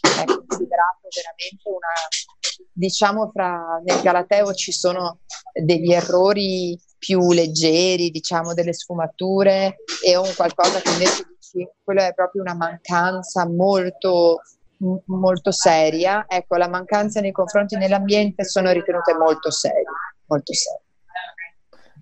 È 0.00 0.24
considerato 0.24 1.08
veramente 1.14 1.68
una, 1.68 2.68
diciamo, 2.72 3.30
fra 3.32 3.80
nel 3.84 4.00
Galateo 4.00 4.52
ci 4.52 4.72
sono 4.72 5.20
degli 5.52 5.92
errori 5.92 6.78
più 7.00 7.32
leggeri, 7.32 8.10
diciamo, 8.10 8.52
delle 8.52 8.74
sfumature 8.74 9.78
e 10.04 10.16
un 10.16 10.30
qualcosa 10.36 10.80
che 10.80 10.90
invece 10.90 11.24
dici, 11.34 11.68
quello 11.82 12.02
è 12.02 12.12
proprio 12.14 12.42
una 12.42 12.54
mancanza 12.54 13.48
molto 13.48 14.42
molto 15.06 15.52
seria, 15.52 16.24
ecco, 16.26 16.56
la 16.56 16.68
mancanza 16.68 17.20
nei 17.20 17.32
confronti 17.32 17.76
dell'ambiente 17.76 18.44
sono 18.44 18.70
ritenute 18.70 19.12
molto 19.14 19.50
serie, 19.50 19.84
molto 20.26 20.54
serie. 20.54 20.84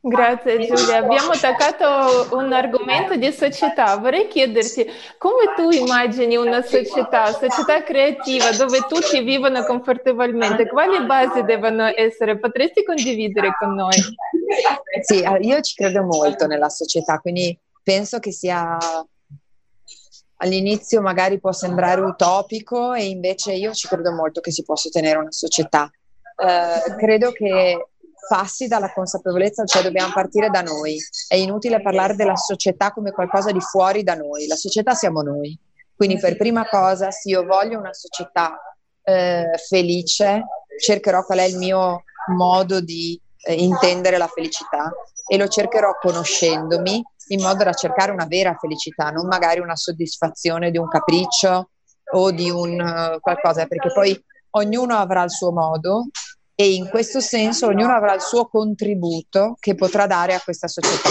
Grazie 0.01 0.67
Giulia, 0.67 0.99
abbiamo 0.99 1.31
toccato 1.31 2.37
un 2.37 2.53
argomento 2.53 3.17
di 3.17 3.33
società. 3.33 3.97
Vorrei 3.97 4.29
chiederti 4.29 4.87
come 5.19 5.55
tu 5.57 5.71
immagini 5.71 6.37
una 6.37 6.63
società, 6.63 7.33
società 7.33 7.83
creativa 7.83 8.51
dove 8.53 8.85
tutti 8.89 9.21
vivono 9.23 9.65
confortevolmente, 9.65 10.69
quali 10.69 11.05
basi 11.05 11.43
devono 11.43 11.87
essere? 11.95 12.39
Potresti 12.39 12.85
condividere 12.85 13.57
con 13.59 13.75
noi? 13.75 13.97
Sì, 15.03 15.25
io 15.41 15.61
ci 15.61 15.75
credo 15.75 16.03
molto 16.05 16.47
nella 16.47 16.69
società, 16.69 17.19
quindi 17.19 17.59
penso 17.83 18.19
che 18.19 18.31
sia 18.31 18.79
all'inizio 20.41 21.01
magari 21.01 21.41
può 21.41 21.53
sembrare 21.53 22.01
utopico 22.01 22.95
e 22.95 23.07
invece 23.07 23.53
io 23.55 23.73
ci 23.73 23.89
credo 23.89 24.13
molto 24.13 24.41
che 24.41 24.53
si 24.53 24.63
possa 24.63 24.89
ottenere 24.89 25.19
una 25.19 25.33
società. 25.33 25.91
Eh, 26.37 26.95
credo 26.97 27.33
che 27.33 27.89
passi 28.29 28.69
dalla 28.69 28.93
consapevolezza, 28.93 29.65
cioè 29.65 29.83
dobbiamo 29.83 30.13
partire 30.13 30.51
da 30.51 30.63
noi. 30.63 30.99
È 31.27 31.35
inutile 31.35 31.83
parlare 31.83 32.15
della 32.15 32.37
società 32.37 32.93
come 32.93 33.13
qualcosa 33.13 33.51
di 33.51 33.61
fuori 33.61 34.03
da 34.03 34.15
noi, 34.15 34.47
la 34.47 34.57
società 34.57 34.95
siamo 34.95 35.23
noi. 35.23 35.59
Quindi 35.97 36.19
per 36.19 36.37
prima 36.37 36.69
cosa, 36.69 37.11
se 37.11 37.31
io 37.31 37.45
voglio 37.45 37.79
una 37.79 37.93
società 37.93 38.57
eh, 39.03 39.51
felice, 39.69 40.45
cercherò 40.79 41.25
qual 41.25 41.39
è 41.39 41.45
il 41.45 41.57
mio 41.57 42.05
modo 42.37 42.81
di 42.81 43.21
eh, 43.43 43.55
intendere 43.55 44.19
la 44.19 44.29
felicità 44.29 44.93
e 45.27 45.37
lo 45.37 45.49
cercherò 45.49 45.97
conoscendomi 46.01 47.03
in 47.29 47.43
modo 47.43 47.65
da 47.65 47.73
cercare 47.73 48.13
una 48.13 48.27
vera 48.27 48.57
felicità, 48.59 49.11
non 49.11 49.27
magari 49.27 49.61
una 49.61 49.77
soddisfazione 49.77 50.71
di 50.71 50.79
un 50.79 50.89
capriccio 50.89 51.71
o 52.13 52.31
di 52.31 52.49
un 52.49 52.81
uh, 52.81 53.21
qualcosa, 53.21 53.67
perché 53.67 53.93
poi 53.93 54.19
ognuno 54.51 54.97
avrà 54.97 55.25
il 55.25 55.31
suo 55.31 55.53
modo 55.53 56.07
e 56.61 56.75
in 56.75 56.89
questo 56.89 57.21
senso 57.21 57.69
ognuno 57.69 57.95
avrà 57.95 58.15
il 58.15 58.21
suo 58.21 58.49
contributo 58.49 59.57
che 59.61 59.77
potrà 59.77 60.09
dare 60.09 60.35
a 60.35 60.41
questa 60.41 60.67
società. 60.67 61.11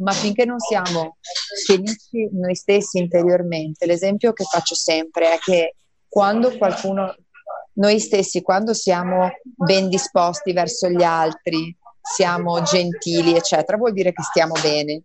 Ma 0.00 0.12
finché 0.12 0.44
non 0.44 0.58
siamo 0.58 1.16
felici 1.64 2.28
noi 2.32 2.54
stessi 2.54 2.98
interiormente, 2.98 3.86
l'esempio 3.86 4.34
che 4.34 4.44
faccio 4.44 4.74
sempre 4.74 5.32
è 5.32 5.38
che 5.38 5.76
quando 6.06 6.54
qualcuno, 6.58 7.16
noi 7.76 7.98
stessi, 7.98 8.42
quando 8.42 8.74
siamo 8.74 9.30
ben 9.42 9.88
disposti 9.88 10.52
verso 10.52 10.90
gli 10.90 11.02
altri, 11.02 11.74
siamo 12.02 12.60
gentili, 12.60 13.34
eccetera, 13.34 13.78
vuol 13.78 13.94
dire 13.94 14.12
che 14.12 14.22
stiamo 14.24 14.52
bene. 14.60 15.04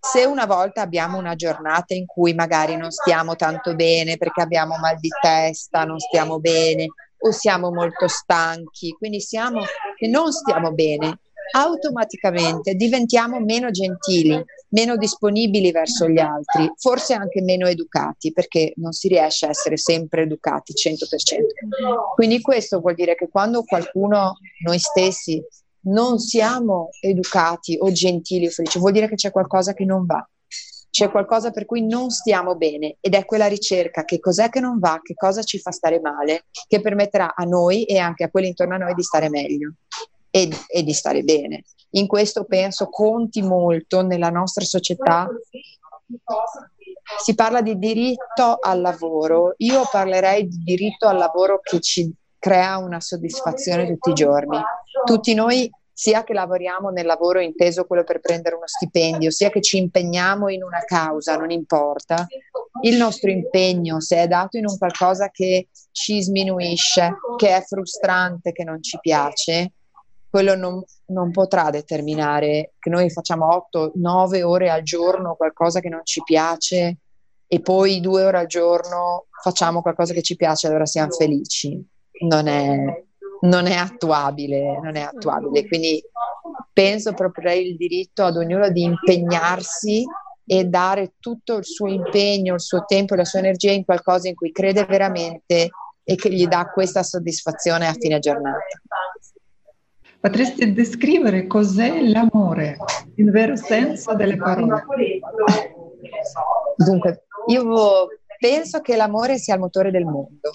Se 0.00 0.24
una 0.24 0.46
volta 0.46 0.80
abbiamo 0.80 1.16
una 1.16 1.36
giornata 1.36 1.94
in 1.94 2.06
cui 2.06 2.34
magari 2.34 2.74
non 2.74 2.90
stiamo 2.90 3.36
tanto 3.36 3.76
bene 3.76 4.16
perché 4.16 4.42
abbiamo 4.42 4.78
mal 4.78 4.96
di 4.98 5.10
testa, 5.20 5.84
non 5.84 6.00
stiamo 6.00 6.40
bene 6.40 6.88
o 7.24 7.30
siamo 7.30 7.72
molto 7.72 8.08
stanchi, 8.08 8.94
quindi 8.98 9.20
siamo 9.20 9.62
che 9.96 10.08
non 10.08 10.32
stiamo 10.32 10.72
bene, 10.72 11.20
automaticamente 11.54 12.74
diventiamo 12.74 13.38
meno 13.40 13.70
gentili, 13.70 14.42
meno 14.68 14.96
disponibili 14.96 15.70
verso 15.70 16.08
gli 16.08 16.18
altri, 16.18 16.72
forse 16.76 17.14
anche 17.14 17.42
meno 17.42 17.66
educati, 17.66 18.32
perché 18.32 18.72
non 18.76 18.92
si 18.92 19.08
riesce 19.08 19.46
a 19.46 19.50
essere 19.50 19.76
sempre 19.76 20.22
educati 20.22 20.72
100%. 20.72 22.14
Quindi 22.14 22.40
questo 22.40 22.80
vuol 22.80 22.94
dire 22.94 23.14
che 23.14 23.28
quando 23.28 23.64
qualcuno, 23.64 24.38
noi 24.64 24.78
stessi, 24.78 25.42
non 25.84 26.18
siamo 26.18 26.90
educati 27.00 27.76
o 27.78 27.90
gentili 27.90 28.46
o 28.46 28.50
felici, 28.50 28.78
vuol 28.78 28.92
dire 28.92 29.08
che 29.08 29.16
c'è 29.16 29.30
qualcosa 29.30 29.74
che 29.74 29.84
non 29.84 30.06
va. 30.06 30.26
C'è 30.92 31.10
qualcosa 31.10 31.52
per 31.52 31.64
cui 31.64 31.86
non 31.86 32.10
stiamo 32.10 32.54
bene 32.54 32.98
ed 33.00 33.14
è 33.14 33.24
quella 33.24 33.46
ricerca 33.46 34.04
che 34.04 34.20
cos'è 34.20 34.50
che 34.50 34.60
non 34.60 34.78
va, 34.78 35.00
che 35.02 35.14
cosa 35.14 35.42
ci 35.42 35.58
fa 35.58 35.70
stare 35.70 36.00
male, 36.00 36.44
che 36.68 36.82
permetterà 36.82 37.32
a 37.34 37.44
noi 37.44 37.84
e 37.84 37.96
anche 37.96 38.24
a 38.24 38.30
quelli 38.30 38.48
intorno 38.48 38.74
a 38.74 38.76
noi 38.76 38.92
di 38.92 39.02
stare 39.02 39.30
meglio 39.30 39.72
e, 40.30 40.50
e 40.66 40.82
di 40.82 40.92
stare 40.92 41.22
bene. 41.22 41.64
In 41.92 42.06
questo 42.06 42.44
penso 42.44 42.90
conti 42.90 43.40
molto 43.40 44.02
nella 44.02 44.28
nostra 44.28 44.66
società. 44.66 45.26
Si 47.22 47.34
parla 47.34 47.62
di 47.62 47.78
diritto 47.78 48.58
al 48.60 48.82
lavoro, 48.82 49.54
io 49.56 49.88
parlerei 49.90 50.46
di 50.46 50.58
diritto 50.62 51.08
al 51.08 51.16
lavoro 51.16 51.60
che 51.62 51.80
ci 51.80 52.12
crea 52.38 52.76
una 52.76 53.00
soddisfazione 53.00 53.86
tutti 53.86 54.10
i 54.10 54.14
giorni. 54.14 54.60
Tutti 55.06 55.32
noi 55.32 55.70
sia 56.02 56.24
che 56.24 56.32
lavoriamo 56.32 56.88
nel 56.88 57.06
lavoro 57.06 57.38
inteso 57.38 57.84
quello 57.84 58.02
per 58.02 58.18
prendere 58.18 58.56
uno 58.56 58.66
stipendio, 58.66 59.30
sia 59.30 59.50
che 59.50 59.60
ci 59.60 59.76
impegniamo 59.76 60.48
in 60.48 60.64
una 60.64 60.80
causa, 60.84 61.36
non 61.36 61.52
importa, 61.52 62.26
il 62.80 62.96
nostro 62.96 63.30
impegno, 63.30 64.00
se 64.00 64.16
è 64.16 64.26
dato 64.26 64.56
in 64.56 64.66
un 64.66 64.76
qualcosa 64.76 65.30
che 65.30 65.68
ci 65.92 66.20
sminuisce, 66.20 67.18
che 67.36 67.54
è 67.54 67.62
frustrante, 67.62 68.50
che 68.50 68.64
non 68.64 68.82
ci 68.82 68.98
piace, 69.00 69.74
quello 70.28 70.56
non, 70.56 70.82
non 71.12 71.30
potrà 71.30 71.70
determinare 71.70 72.72
che 72.80 72.90
noi 72.90 73.08
facciamo 73.08 73.64
8-9 73.72 74.42
ore 74.42 74.70
al 74.70 74.82
giorno 74.82 75.36
qualcosa 75.36 75.78
che 75.78 75.88
non 75.88 76.00
ci 76.02 76.20
piace 76.24 76.96
e 77.46 77.60
poi 77.60 78.00
due 78.00 78.24
ore 78.24 78.38
al 78.38 78.46
giorno 78.46 79.26
facciamo 79.40 79.82
qualcosa 79.82 80.12
che 80.14 80.22
ci 80.22 80.34
piace, 80.34 80.66
allora 80.66 80.84
siamo 80.84 81.12
felici. 81.12 81.80
Non 82.22 82.48
è, 82.48 83.04
non 83.42 83.66
è 83.66 83.74
attuabile, 83.74 84.78
non 84.80 84.96
è 84.96 85.00
attuabile. 85.00 85.66
Quindi 85.66 86.02
penso 86.72 87.12
proprio 87.12 87.52
il 87.52 87.76
diritto 87.76 88.24
ad 88.24 88.36
ognuno 88.36 88.68
di 88.70 88.82
impegnarsi 88.82 90.04
e 90.44 90.64
dare 90.64 91.14
tutto 91.18 91.56
il 91.56 91.64
suo 91.64 91.88
impegno, 91.88 92.54
il 92.54 92.60
suo 92.60 92.84
tempo, 92.84 93.14
la 93.14 93.24
sua 93.24 93.38
energia 93.38 93.70
in 93.70 93.84
qualcosa 93.84 94.28
in 94.28 94.34
cui 94.34 94.52
crede 94.52 94.84
veramente 94.84 95.70
e 96.04 96.14
che 96.16 96.32
gli 96.32 96.46
dà 96.46 96.70
questa 96.72 97.02
soddisfazione 97.02 97.86
a 97.86 97.92
fine 97.92 98.18
giornata. 98.18 98.58
Potresti 100.20 100.72
descrivere 100.72 101.46
cos'è 101.46 102.00
l'amore, 102.00 102.76
in 103.16 103.30
vero 103.30 103.56
senso 103.56 104.14
delle 104.14 104.36
parole? 104.36 104.84
Dunque, 106.76 107.24
io 107.46 108.06
penso 108.38 108.80
che 108.80 108.94
l'amore 108.94 109.38
sia 109.38 109.54
il 109.54 109.60
motore 109.60 109.90
del 109.90 110.04
mondo 110.04 110.50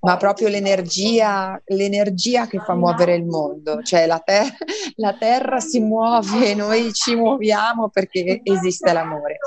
ma 0.00 0.16
proprio 0.16 0.48
l'energia, 0.48 1.60
l'energia 1.66 2.46
che 2.46 2.58
fa 2.58 2.74
muovere 2.74 3.14
il 3.14 3.24
mondo, 3.24 3.82
cioè 3.82 4.06
la, 4.06 4.18
ter- 4.18 4.56
la 4.96 5.14
terra 5.14 5.60
si 5.60 5.80
muove 5.80 6.54
noi 6.54 6.92
ci 6.92 7.14
muoviamo 7.14 7.90
perché 7.90 8.40
esiste 8.42 8.92
l'amore, 8.92 9.38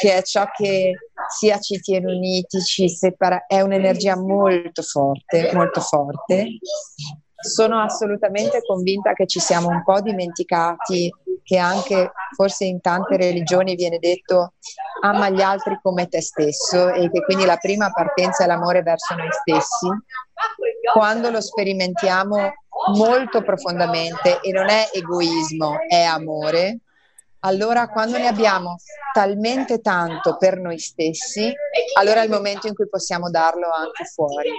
che 0.00 0.16
è 0.16 0.22
ciò 0.22 0.46
che 0.54 0.94
sia 1.28 1.58
ci 1.58 1.78
tiene 1.80 2.12
uniti, 2.12 2.60
ci 2.62 2.88
separa, 2.88 3.44
è 3.46 3.60
un'energia 3.60 4.16
molto 4.16 4.82
forte, 4.82 5.50
molto 5.52 5.80
forte. 5.80 6.58
Sono 7.42 7.80
assolutamente 7.80 8.62
convinta 8.64 9.14
che 9.14 9.26
ci 9.26 9.40
siamo 9.40 9.68
un 9.68 9.82
po' 9.82 10.00
dimenticati 10.00 11.12
che 11.42 11.58
anche 11.58 12.12
forse 12.36 12.64
in 12.64 12.80
tante 12.80 13.16
religioni 13.16 13.74
viene 13.74 13.98
detto 13.98 14.54
ama 15.02 15.30
gli 15.30 15.40
altri 15.40 15.78
come 15.82 16.08
te 16.08 16.20
stesso 16.20 16.88
e 16.88 17.10
che 17.10 17.22
quindi 17.24 17.44
la 17.44 17.56
prima 17.56 17.90
partenza 17.90 18.44
è 18.44 18.46
l'amore 18.46 18.82
verso 18.82 19.14
noi 19.14 19.30
stessi, 19.30 19.88
quando 20.92 21.30
lo 21.30 21.40
sperimentiamo 21.40 22.52
molto 22.94 23.42
profondamente 23.42 24.40
e 24.40 24.52
non 24.52 24.68
è 24.68 24.90
egoismo, 24.92 25.78
è 25.88 26.02
amore, 26.02 26.78
allora 27.44 27.88
quando 27.88 28.18
ne 28.18 28.28
abbiamo 28.28 28.76
talmente 29.12 29.80
tanto 29.80 30.36
per 30.36 30.58
noi 30.58 30.78
stessi, 30.78 31.52
allora 31.98 32.20
è 32.20 32.24
il 32.24 32.30
momento 32.30 32.68
in 32.68 32.74
cui 32.74 32.88
possiamo 32.88 33.30
darlo 33.30 33.68
anche 33.70 34.04
fuori. 34.04 34.50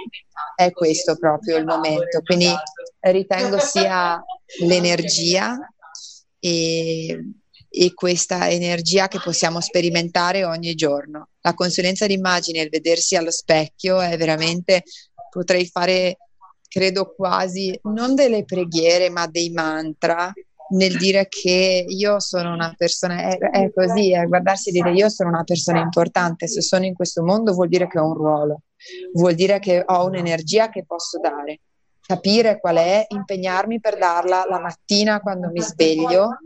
È 0.54 0.70
questo 0.70 1.16
proprio 1.16 1.56
il 1.56 1.64
momento. 1.64 2.20
Quindi 2.22 2.52
ritengo 3.00 3.58
sia 3.58 4.22
l'energia 4.60 5.56
e, 6.38 7.24
e 7.76 7.92
questa 7.92 8.48
energia 8.48 9.08
che 9.08 9.18
possiamo 9.22 9.60
sperimentare 9.60 10.44
ogni 10.44 10.74
giorno. 10.74 11.30
La 11.40 11.54
consulenza 11.54 12.06
d'immagine, 12.06 12.60
il 12.60 12.68
vedersi 12.68 13.16
allo 13.16 13.32
specchio 13.32 14.00
è 14.00 14.16
veramente, 14.16 14.84
potrei 15.28 15.66
fare, 15.66 16.18
credo 16.68 17.12
quasi, 17.16 17.76
non 17.84 18.14
delle 18.14 18.44
preghiere, 18.44 19.10
ma 19.10 19.26
dei 19.26 19.50
mantra 19.50 20.32
nel 20.70 20.96
dire 20.96 21.26
che 21.28 21.84
io 21.86 22.20
sono 22.20 22.52
una 22.52 22.72
persona, 22.76 23.22
è, 23.22 23.36
è 23.38 23.72
così, 23.72 24.12
è 24.12 24.24
guardarsi 24.24 24.68
e 24.68 24.72
dire 24.72 24.92
io 24.92 25.08
sono 25.08 25.30
una 25.30 25.44
persona 25.44 25.80
importante, 25.80 26.46
se 26.46 26.62
sono 26.62 26.84
in 26.84 26.94
questo 26.94 27.22
mondo 27.24 27.52
vuol 27.52 27.68
dire 27.68 27.88
che 27.88 27.98
ho 27.98 28.06
un 28.06 28.14
ruolo, 28.14 28.60
vuol 29.14 29.34
dire 29.34 29.58
che 29.58 29.82
ho 29.84 30.06
un'energia 30.06 30.70
che 30.70 30.84
posso 30.86 31.18
dare 31.18 31.60
capire 32.06 32.60
qual 32.60 32.76
è, 32.76 33.06
impegnarmi 33.08 33.80
per 33.80 33.96
darla 33.96 34.44
la 34.46 34.60
mattina 34.60 35.20
quando 35.20 35.48
mi 35.50 35.60
sveglio 35.60 36.38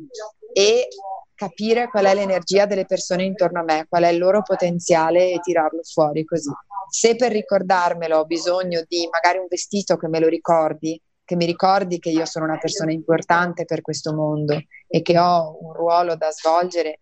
e 0.53 0.89
capire 1.35 1.89
qual 1.89 2.05
è 2.05 2.15
l'energia 2.15 2.67
delle 2.67 2.85
persone 2.85 3.25
intorno 3.25 3.61
a 3.61 3.65
me, 3.65 3.87
qual 3.89 4.05
è 4.05 4.09
il 4.09 4.19
loro 4.19 4.43
potenziale 4.43 5.31
e 5.33 5.41
tirarlo 5.41 5.81
fuori 5.83 6.25
così. 6.25 6.51
Se 6.91 7.17
per 7.17 7.33
ricordarmelo 7.33 8.19
ho 8.19 8.25
bisogno 8.25 8.83
di 8.87 9.09
magari 9.11 9.39
un 9.39 9.47
vestito 9.49 9.97
che 9.97 10.09
me 10.09 10.21
lo 10.21 10.29
ricordi, 10.29 11.01
che 11.25 11.37
mi 11.37 11.45
ricordi 11.45 11.99
che 11.99 12.11
io 12.11 12.25
sono 12.25 12.45
una 12.45 12.59
persona 12.59 12.93
importante 12.93 13.65
per 13.65 13.83
questo 13.83 14.15
mondo 14.15 14.61
e 14.87 15.03
che 15.03 15.19
ho 15.19 15.59
un 15.61 15.73
ruolo 15.75 16.17
da 16.17 16.31
svolgere 16.31 17.01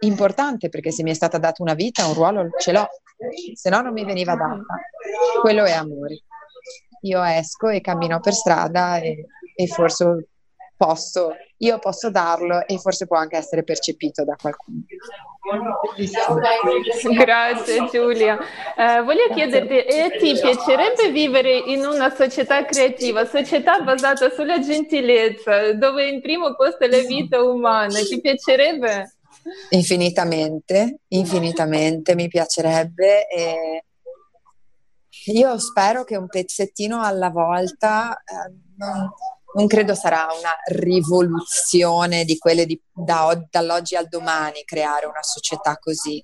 importante 0.00 0.68
perché 0.68 0.90
se 0.90 1.02
mi 1.02 1.10
è 1.10 1.14
stata 1.14 1.38
data 1.38 1.62
una 1.62 1.74
vita, 1.74 2.06
un 2.06 2.14
ruolo 2.14 2.48
ce 2.58 2.72
l'ho, 2.72 2.86
se 3.54 3.68
no 3.68 3.80
non 3.82 3.92
mi 3.92 4.04
veniva 4.04 4.34
data. 4.34 4.62
Quello 5.42 5.64
è 5.64 5.72
amore 5.72 6.22
io 7.02 7.22
esco 7.22 7.68
e 7.68 7.80
cammino 7.80 8.20
per 8.20 8.32
strada 8.32 8.98
e, 8.98 9.26
e 9.54 9.66
forse 9.66 10.28
posso, 10.76 11.34
io 11.58 11.78
posso 11.78 12.10
darlo 12.10 12.66
e 12.66 12.78
forse 12.78 13.06
può 13.06 13.16
anche 13.16 13.36
essere 13.36 13.64
percepito 13.64 14.24
da 14.24 14.36
qualcuno. 14.36 14.82
Grazie 17.14 17.88
Giulia. 17.90 18.38
Eh, 18.76 19.02
voglio 19.02 19.28
chiederti, 19.32 19.78
e 19.78 20.16
ti 20.18 20.38
piacerebbe 20.38 21.10
vivere 21.10 21.56
in 21.56 21.86
una 21.86 22.14
società 22.14 22.64
creativa, 22.64 23.24
società 23.24 23.80
basata 23.80 24.30
sulla 24.30 24.58
gentilezza, 24.58 25.72
dove 25.74 26.08
in 26.08 26.20
primo 26.20 26.54
posto 26.54 26.84
è 26.84 26.88
la 26.88 26.98
vita 26.98 27.42
umana? 27.42 27.98
Ti 28.00 28.20
piacerebbe? 28.20 29.12
Infinitamente, 29.70 31.02
infinitamente 31.08 32.14
mi 32.16 32.26
piacerebbe. 32.26 33.28
E 33.28 33.84
io 35.26 35.58
spero 35.58 36.04
che 36.04 36.16
un 36.16 36.28
pezzettino 36.28 37.02
alla 37.02 37.30
volta 37.30 38.16
eh, 38.16 38.52
non, 38.76 39.10
non, 39.54 39.66
credo 39.66 39.94
sarà 39.94 40.26
una 40.38 40.54
rivoluzione 40.66 42.24
di 42.24 42.38
quelle 42.38 42.66
di, 42.66 42.80
da, 42.92 43.36
dall'oggi 43.50 43.96
al 43.96 44.08
domani 44.08 44.64
creare 44.64 45.06
una 45.06 45.22
società 45.22 45.76
così. 45.78 46.22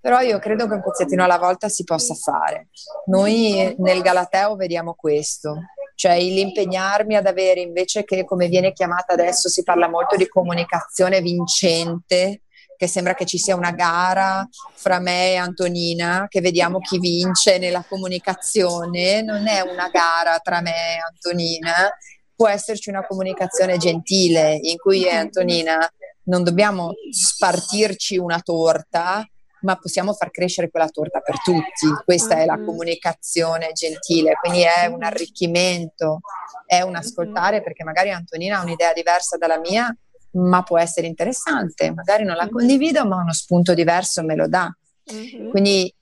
Però 0.00 0.20
io 0.20 0.38
credo 0.38 0.68
che 0.68 0.74
un 0.74 0.82
pezzettino 0.82 1.24
alla 1.24 1.38
volta 1.38 1.68
si 1.68 1.82
possa 1.82 2.14
fare. 2.14 2.68
Noi 3.06 3.74
nel 3.78 4.02
Galateo 4.02 4.54
vediamo 4.54 4.94
questo, 4.94 5.56
cioè 5.96 6.18
l'impegnarmi 6.20 7.16
ad 7.16 7.26
avere 7.26 7.60
invece 7.60 8.04
che 8.04 8.24
come 8.24 8.46
viene 8.46 8.72
chiamata 8.72 9.14
adesso 9.14 9.48
si 9.48 9.62
parla 9.64 9.88
molto 9.88 10.14
di 10.14 10.28
comunicazione 10.28 11.20
vincente, 11.20 12.42
che 12.76 12.86
sembra 12.86 13.14
che 13.14 13.24
ci 13.24 13.38
sia 13.38 13.56
una 13.56 13.72
gara 13.72 14.46
fra 14.74 14.98
me 14.98 15.32
e 15.32 15.36
Antonina, 15.36 16.26
che 16.28 16.40
vediamo 16.40 16.78
chi 16.78 16.98
vince 16.98 17.58
nella 17.58 17.84
comunicazione, 17.88 19.22
non 19.22 19.46
è 19.46 19.60
una 19.60 19.88
gara 19.88 20.38
tra 20.38 20.60
me 20.60 20.70
e 20.70 20.98
Antonina, 21.12 21.90
può 22.34 22.48
esserci 22.48 22.90
una 22.90 23.06
comunicazione 23.06 23.78
gentile 23.78 24.58
in 24.60 24.76
cui 24.76 25.00
io 25.00 25.08
e 25.08 25.16
Antonina 25.16 25.90
non 26.24 26.42
dobbiamo 26.42 26.92
spartirci 27.10 28.18
una 28.18 28.40
torta, 28.40 29.26
ma 29.62 29.76
possiamo 29.76 30.12
far 30.12 30.30
crescere 30.30 30.70
quella 30.70 30.88
torta 30.88 31.20
per 31.20 31.42
tutti. 31.42 31.86
Questa 32.04 32.36
è 32.36 32.44
la 32.44 32.56
mm-hmm. 32.56 32.66
comunicazione 32.66 33.72
gentile, 33.72 34.34
quindi 34.40 34.62
è 34.62 34.86
un 34.86 35.02
arricchimento, 35.02 36.20
è 36.66 36.82
un 36.82 36.96
ascoltare 36.96 37.62
perché 37.62 37.84
magari 37.84 38.10
Antonina 38.10 38.58
ha 38.58 38.62
un'idea 38.62 38.92
diversa 38.92 39.36
dalla 39.36 39.58
mia 39.58 39.94
ma 40.36 40.62
può 40.62 40.78
essere 40.78 41.06
interessante, 41.06 41.92
magari 41.92 42.24
non 42.24 42.36
la 42.36 42.44
mm-hmm. 42.44 42.52
condivido, 42.52 43.06
ma 43.06 43.16
uno 43.16 43.32
spunto 43.32 43.74
diverso 43.74 44.22
me 44.22 44.36
lo 44.36 44.48
dà. 44.48 44.74
Mm-hmm. 45.12 45.50
Quindi 45.50 45.94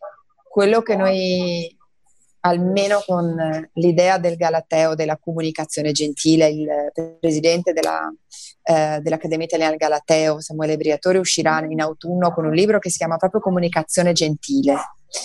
quello 0.48 0.82
che 0.82 0.96
noi, 0.96 1.76
almeno 2.40 3.02
con 3.06 3.68
l'idea 3.74 4.18
del 4.18 4.36
Galateo, 4.36 4.94
della 4.94 5.18
comunicazione 5.18 5.92
gentile, 5.92 6.48
il 6.48 6.68
presidente 7.20 7.72
della, 7.72 8.12
eh, 8.62 9.00
dell'Accademia 9.00 9.46
Italiana 9.46 9.76
Galateo, 9.76 10.40
Samuele 10.40 10.76
Briatore, 10.76 11.18
uscirà 11.18 11.64
in 11.68 11.80
autunno 11.80 12.32
con 12.32 12.46
un 12.46 12.52
libro 12.52 12.78
che 12.78 12.90
si 12.90 12.98
chiama 12.98 13.16
proprio 13.16 13.40
Comunicazione 13.40 14.12
Gentile. 14.12 14.76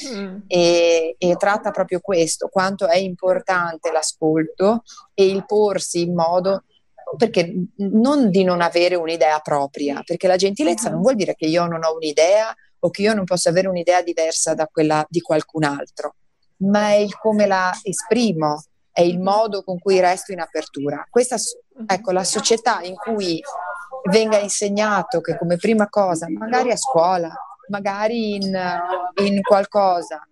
Mm. 0.07 0.41
E, 0.45 1.15
e, 1.17 1.35
tratta 1.35 1.71
proprio 1.71 1.99
questo, 1.99 2.47
quanto 2.47 2.87
è 2.87 2.97
importante 2.97 3.91
l'ascolto 3.91 4.83
e 5.15 5.25
il 5.25 5.45
porsi 5.47 6.01
in 6.01 6.13
modo 6.13 6.65
perché 7.17 7.53
non 7.77 8.29
di 8.29 8.43
non 8.43 8.61
avere 8.61 8.95
un'idea 8.95 9.39
propria, 9.39 10.01
perché 10.03 10.27
la 10.27 10.35
gentilezza 10.35 10.89
non 10.89 11.01
vuol 11.01 11.15
dire 11.15 11.35
che 11.35 11.45
io 11.45 11.65
non 11.65 11.83
ho 11.83 11.95
un'idea 11.95 12.53
o 12.79 12.89
che 12.89 13.01
io 13.01 13.13
non 13.13 13.25
posso 13.25 13.49
avere 13.49 13.67
un'idea 13.67 14.01
diversa 14.01 14.53
da 14.53 14.67
quella 14.67 15.05
di 15.09 15.21
qualcun 15.21 15.63
altro, 15.63 16.15
ma 16.57 16.89
è 16.89 16.95
il 16.95 17.17
come 17.17 17.45
la 17.45 17.71
esprimo, 17.83 18.63
è 18.91 19.01
il 19.01 19.19
modo 19.19 19.63
con 19.63 19.79
cui 19.79 19.99
resto 19.99 20.31
in 20.31 20.39
apertura. 20.39 21.05
Questa, 21.09 21.37
ecco, 21.87 22.11
la 22.11 22.23
società 22.23 22.81
in 22.81 22.95
cui 22.95 23.41
venga 24.09 24.39
insegnato 24.39 25.21
che 25.21 25.37
come 25.37 25.57
prima 25.57 25.89
cosa, 25.89 26.27
magari 26.29 26.71
a 26.71 26.77
scuola, 26.77 27.33
magari 27.69 28.35
in, 28.35 28.57
in 29.23 29.41
qualcosa, 29.41 30.25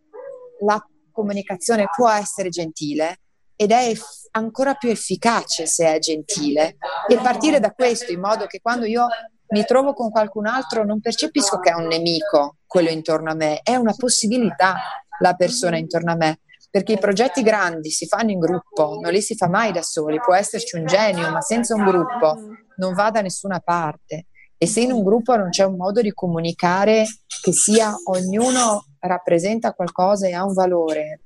la 0.62 0.84
comunicazione 1.12 1.86
può 1.94 2.10
essere 2.10 2.50
gentile, 2.50 3.20
ed 3.58 3.72
è 3.72 3.92
ancora 4.32 4.76
più 4.76 4.90
efficace 4.90 5.66
se 5.66 5.94
è 5.94 6.00
gentile 6.00 6.78
e 7.10 7.18
partire 7.18 7.60
da 7.60 7.72
questo 7.72 8.14
in 8.14 8.22
modo 8.22 8.46
che 8.46 8.60
quando 8.62 8.86
io 8.86 9.08
mi 9.50 9.66
trovo 9.66 9.94
con 9.94 10.10
qualcun 10.12 10.46
altro 10.46 10.86
non 10.86 11.02
percepisco 11.02 11.60
che 11.60 11.72
è 11.72 11.74
un 11.74 11.88
nemico 11.88 12.58
quello 12.66 12.90
intorno 12.90 13.32
a 13.32 13.36
me, 13.36 13.62
è 13.64 13.76
una 13.76 13.94
possibilità 13.98 14.76
la 15.20 15.34
persona 15.34 15.78
intorno 15.78 16.12
a 16.12 16.16
me, 16.16 16.42
perché 16.70 16.94
i 16.94 17.00
progetti 17.00 17.42
grandi 17.42 17.90
si 17.90 18.06
fanno 18.06 18.32
in 18.32 18.40
gruppo, 18.40 19.00
non 19.02 19.12
li 19.12 19.22
si 19.22 19.36
fa 19.36 19.48
mai 19.48 19.72
da 19.72 19.82
soli, 19.82 20.20
può 20.20 20.36
esserci 20.36 20.76
un 20.76 20.86
genio, 20.86 21.32
ma 21.32 21.42
senza 21.42 21.76
un 21.76 21.84
gruppo 21.84 22.38
non 22.78 22.94
va 22.94 23.10
da 23.10 23.22
nessuna 23.22 23.60
parte. 23.60 24.28
E 24.58 24.68
se 24.68 24.82
in 24.82 24.92
un 24.92 25.04
gruppo 25.04 25.36
non 25.36 25.50
c'è 25.50 25.64
un 25.64 25.76
modo 25.76 26.02
di 26.02 26.12
comunicare 26.12 27.06
che 27.42 27.52
sia 27.52 27.94
ognuno 28.06 28.86
rappresenta 29.00 29.74
qualcosa 29.74 30.28
e 30.28 30.34
ha 30.34 30.44
un 30.44 30.54
valore, 30.54 31.22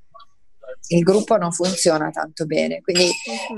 il 0.88 1.04
gruppo 1.04 1.38
non 1.38 1.52
funziona 1.52 2.10
tanto 2.10 2.46
bene. 2.46 2.82
Quindi 2.82 3.10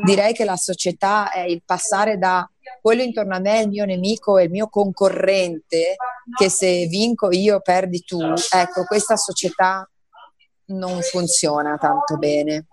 direi 0.04 0.34
che 0.34 0.46
la 0.46 0.56
società 0.56 1.32
è 1.32 1.42
il 1.42 1.64
passare 1.66 2.18
da 2.18 2.48
quello 2.82 3.02
intorno 3.02 3.36
a 3.36 3.40
me 3.40 3.60
è 3.60 3.62
il 3.64 3.70
mio 3.70 3.86
nemico 3.86 4.38
e 4.38 4.44
il 4.44 4.50
mio 4.50 4.68
concorrente, 4.68 5.96
che 6.38 6.50
se 6.50 6.86
vinco 6.88 7.32
io 7.32 7.62
perdi 7.62 8.02
tu. 8.02 8.20
Ecco, 8.22 8.84
questa 8.86 9.16
società 9.16 9.88
non 10.66 11.02
funziona 11.02 11.78
tanto 11.78 12.18
bene. 12.18 12.68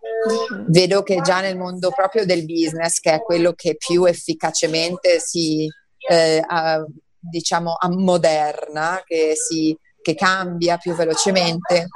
Vedo 0.69 1.03
che 1.03 1.21
già 1.23 1.41
nel 1.41 1.57
mondo 1.57 1.91
proprio 1.91 2.25
del 2.25 2.45
business, 2.45 2.99
che 3.01 3.15
è 3.15 3.23
quello 3.23 3.53
che 3.53 3.77
più 3.77 4.05
efficacemente 4.05 5.19
si 5.19 5.69
eh, 6.09 6.43
a, 6.47 6.85
diciamo 7.19 7.75
ammoderna, 7.79 9.03
che, 9.05 9.33
si, 9.35 9.77
che 10.01 10.15
cambia 10.15 10.77
più 10.77 10.95
velocemente, 10.95 11.89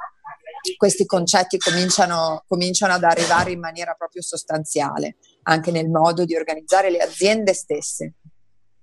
questi 0.76 1.04
concetti 1.06 1.58
cominciano, 1.58 2.44
cominciano, 2.46 2.94
ad 2.94 3.04
arrivare 3.04 3.52
in 3.52 3.60
maniera 3.60 3.94
proprio 3.94 4.22
sostanziale, 4.22 5.16
anche 5.42 5.70
nel 5.70 5.88
modo 5.88 6.24
di 6.24 6.34
organizzare 6.34 6.90
le 6.90 6.98
aziende 6.98 7.52
stesse. 7.52 8.14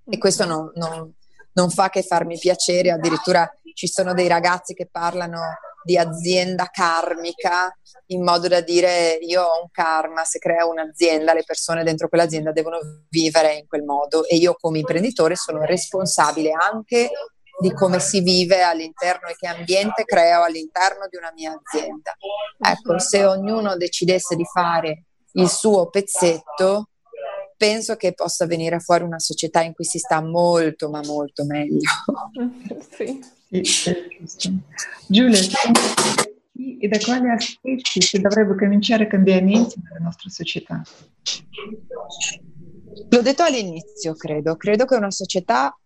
E 0.08 0.18
questo 0.18 0.44
non, 0.44 0.70
non, 0.74 1.12
non 1.52 1.70
fa 1.70 1.90
che 1.90 2.02
farmi 2.02 2.38
piacere, 2.38 2.90
addirittura 2.90 3.50
ci 3.74 3.88
sono 3.88 4.14
dei 4.14 4.28
ragazzi 4.28 4.74
che 4.74 4.88
parlano 4.90 5.40
di 5.84 5.96
azienda 5.96 6.68
karmica 6.70 7.74
in 8.06 8.22
modo 8.22 8.46
da 8.48 8.60
dire 8.60 9.18
io 9.20 9.42
ho 9.42 9.62
un 9.62 9.68
karma, 9.70 10.24
se 10.24 10.38
creo 10.38 10.70
un'azienda 10.70 11.34
le 11.34 11.44
persone 11.44 11.82
dentro 11.82 12.08
quell'azienda 12.08 12.52
devono 12.52 12.78
vivere 13.08 13.54
in 13.54 13.66
quel 13.66 13.82
modo 13.82 14.26
e 14.26 14.36
io 14.36 14.54
come 14.58 14.78
imprenditore 14.78 15.34
sono 15.34 15.64
responsabile 15.64 16.52
anche 16.52 17.10
di 17.60 17.72
come 17.72 18.00
si 18.00 18.20
vive 18.20 18.62
all'interno 18.62 19.28
e 19.28 19.34
che 19.36 19.46
ambiente 19.46 20.04
creo 20.04 20.42
all'interno 20.42 21.06
di 21.10 21.16
una 21.16 21.32
mia 21.34 21.58
azienda. 21.60 22.16
Ecco, 22.58 22.98
se 22.98 23.24
ognuno 23.24 23.76
decidesse 23.76 24.36
di 24.36 24.44
fare 24.44 25.04
il 25.32 25.48
suo 25.48 25.88
pezzetto, 25.88 26.88
penso 27.56 27.96
che 27.96 28.12
possa 28.12 28.46
venire 28.46 28.80
fuori 28.80 29.04
una 29.04 29.18
società 29.18 29.62
in 29.62 29.72
cui 29.72 29.84
si 29.84 29.98
sta 29.98 30.20
molto, 30.20 30.90
ma 30.90 31.00
molto 31.04 31.44
meglio. 31.44 31.80
Sì. 33.52 34.58
Giulia, 35.08 35.38
e 36.80 36.88
da 36.88 36.98
quali 36.98 37.28
aspetti 37.28 38.00
si 38.00 38.18
dovrebbe 38.18 38.56
cominciare 38.56 39.06
cambiamenti 39.06 39.78
nella 39.84 40.04
nostra 40.04 40.30
società? 40.30 40.82
L'ho 43.10 43.22
detto 43.22 43.42
all'inizio, 43.42 44.14
credo. 44.14 44.56
Credo 44.56 44.86
che 44.86 44.94
una 44.94 45.10
società 45.10 45.78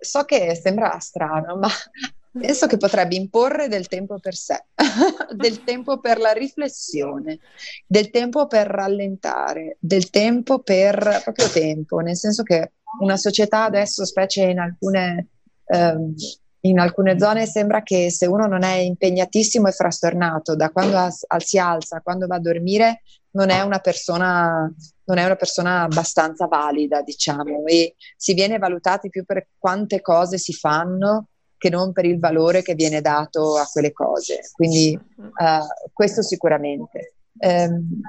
so 0.00 0.24
che 0.24 0.54
sembra 0.54 0.98
strano, 0.98 1.56
ma 1.56 1.68
penso 2.32 2.66
che 2.66 2.76
potrebbe 2.76 3.14
imporre 3.14 3.68
del 3.68 3.86
tempo 3.88 4.18
per 4.18 4.34
sé, 4.34 4.66
del 5.34 5.62
tempo 5.64 5.98
per 6.00 6.18
la 6.18 6.32
riflessione, 6.32 7.38
del 7.86 8.10
tempo 8.10 8.46
per 8.46 8.66
rallentare, 8.66 9.76
del 9.80 10.10
tempo 10.10 10.60
per 10.60 11.20
proprio 11.24 11.48
tempo, 11.48 11.98
nel 11.98 12.16
senso 12.16 12.42
che 12.42 12.72
una 13.00 13.16
società 13.16 13.64
adesso, 13.64 14.04
specie 14.04 14.44
in 14.44 14.58
alcune, 14.58 15.28
ehm, 15.66 16.14
in 16.60 16.78
alcune 16.78 17.18
zone, 17.18 17.46
sembra 17.46 17.82
che 17.82 18.10
se 18.10 18.26
uno 18.26 18.46
non 18.46 18.62
è 18.62 18.76
impegnatissimo 18.76 19.68
e 19.68 19.72
frastornato 19.72 20.56
da 20.56 20.70
quando 20.70 20.96
as- 20.96 21.24
si 21.38 21.58
alza, 21.58 22.00
quando 22.00 22.26
va 22.26 22.36
a 22.36 22.40
dormire, 22.40 23.02
non 23.38 23.50
è 23.50 23.60
una 23.60 23.78
persona 23.78 24.72
non 25.04 25.16
è 25.16 25.24
una 25.24 25.36
persona 25.36 25.82
abbastanza 25.82 26.46
valida, 26.46 27.00
diciamo, 27.00 27.64
e 27.64 27.94
si 28.14 28.34
viene 28.34 28.58
valutati 28.58 29.08
più 29.08 29.24
per 29.24 29.48
quante 29.56 30.02
cose 30.02 30.36
si 30.36 30.52
fanno 30.52 31.28
che 31.56 31.70
non 31.70 31.92
per 31.92 32.04
il 32.04 32.18
valore 32.18 32.60
che 32.60 32.74
viene 32.74 33.00
dato 33.00 33.56
a 33.56 33.66
quelle 33.72 33.92
cose. 33.92 34.40
Quindi 34.52 34.98
uh, 35.16 35.90
questo 35.94 36.22
sicuramente. 36.22 37.14
Um, 37.38 38.00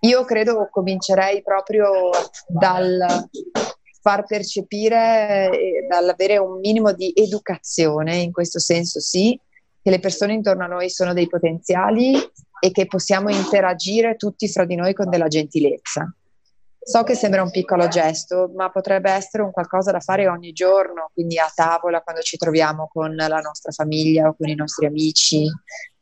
io 0.00 0.24
credo 0.24 0.68
comincerei 0.70 1.42
proprio 1.42 2.10
dal 2.48 3.28
far 4.00 4.24
percepire, 4.24 5.50
eh, 5.50 5.86
dall'avere 5.88 6.38
un 6.38 6.58
minimo 6.58 6.92
di 6.92 7.12
educazione, 7.14 8.16
in 8.16 8.32
questo 8.32 8.58
senso 8.58 8.98
sì, 9.00 9.38
che 9.80 9.90
le 9.90 10.00
persone 10.00 10.32
intorno 10.32 10.64
a 10.64 10.68
noi 10.68 10.90
sono 10.90 11.12
dei 11.12 11.28
potenziali 11.28 12.14
e 12.60 12.70
che 12.70 12.86
possiamo 12.86 13.30
interagire 13.30 14.16
tutti 14.16 14.48
fra 14.48 14.64
di 14.64 14.74
noi 14.74 14.94
con 14.94 15.08
della 15.08 15.28
gentilezza. 15.28 16.12
So 16.88 17.02
che 17.02 17.14
sembra 17.14 17.42
un 17.42 17.50
piccolo 17.50 17.86
gesto, 17.88 18.50
ma 18.54 18.70
potrebbe 18.70 19.10
essere 19.10 19.42
un 19.42 19.50
qualcosa 19.50 19.92
da 19.92 20.00
fare 20.00 20.26
ogni 20.26 20.52
giorno, 20.52 21.10
quindi 21.12 21.38
a 21.38 21.52
tavola 21.54 22.00
quando 22.00 22.22
ci 22.22 22.38
troviamo 22.38 22.88
con 22.90 23.14
la 23.14 23.40
nostra 23.40 23.72
famiglia 23.72 24.28
o 24.28 24.34
con 24.34 24.48
i 24.48 24.54
nostri 24.54 24.86
amici, 24.86 25.44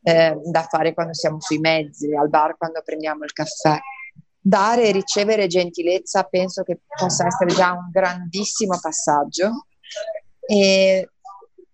eh, 0.03 0.39
da 0.45 0.61
fare 0.61 0.93
quando 0.93 1.13
siamo 1.13 1.41
sui 1.41 1.57
mezzi, 1.57 2.15
al 2.15 2.29
bar 2.29 2.55
quando 2.57 2.81
prendiamo 2.85 3.25
il 3.25 3.33
caffè. 3.33 3.77
Dare 4.39 4.83
e 4.83 4.91
ricevere 4.93 5.47
gentilezza 5.47 6.23
penso 6.23 6.63
che 6.63 6.79
possa 6.97 7.27
essere 7.27 7.53
già 7.53 7.73
un 7.73 7.89
grandissimo 7.91 8.79
passaggio. 8.81 9.65
E 10.47 11.09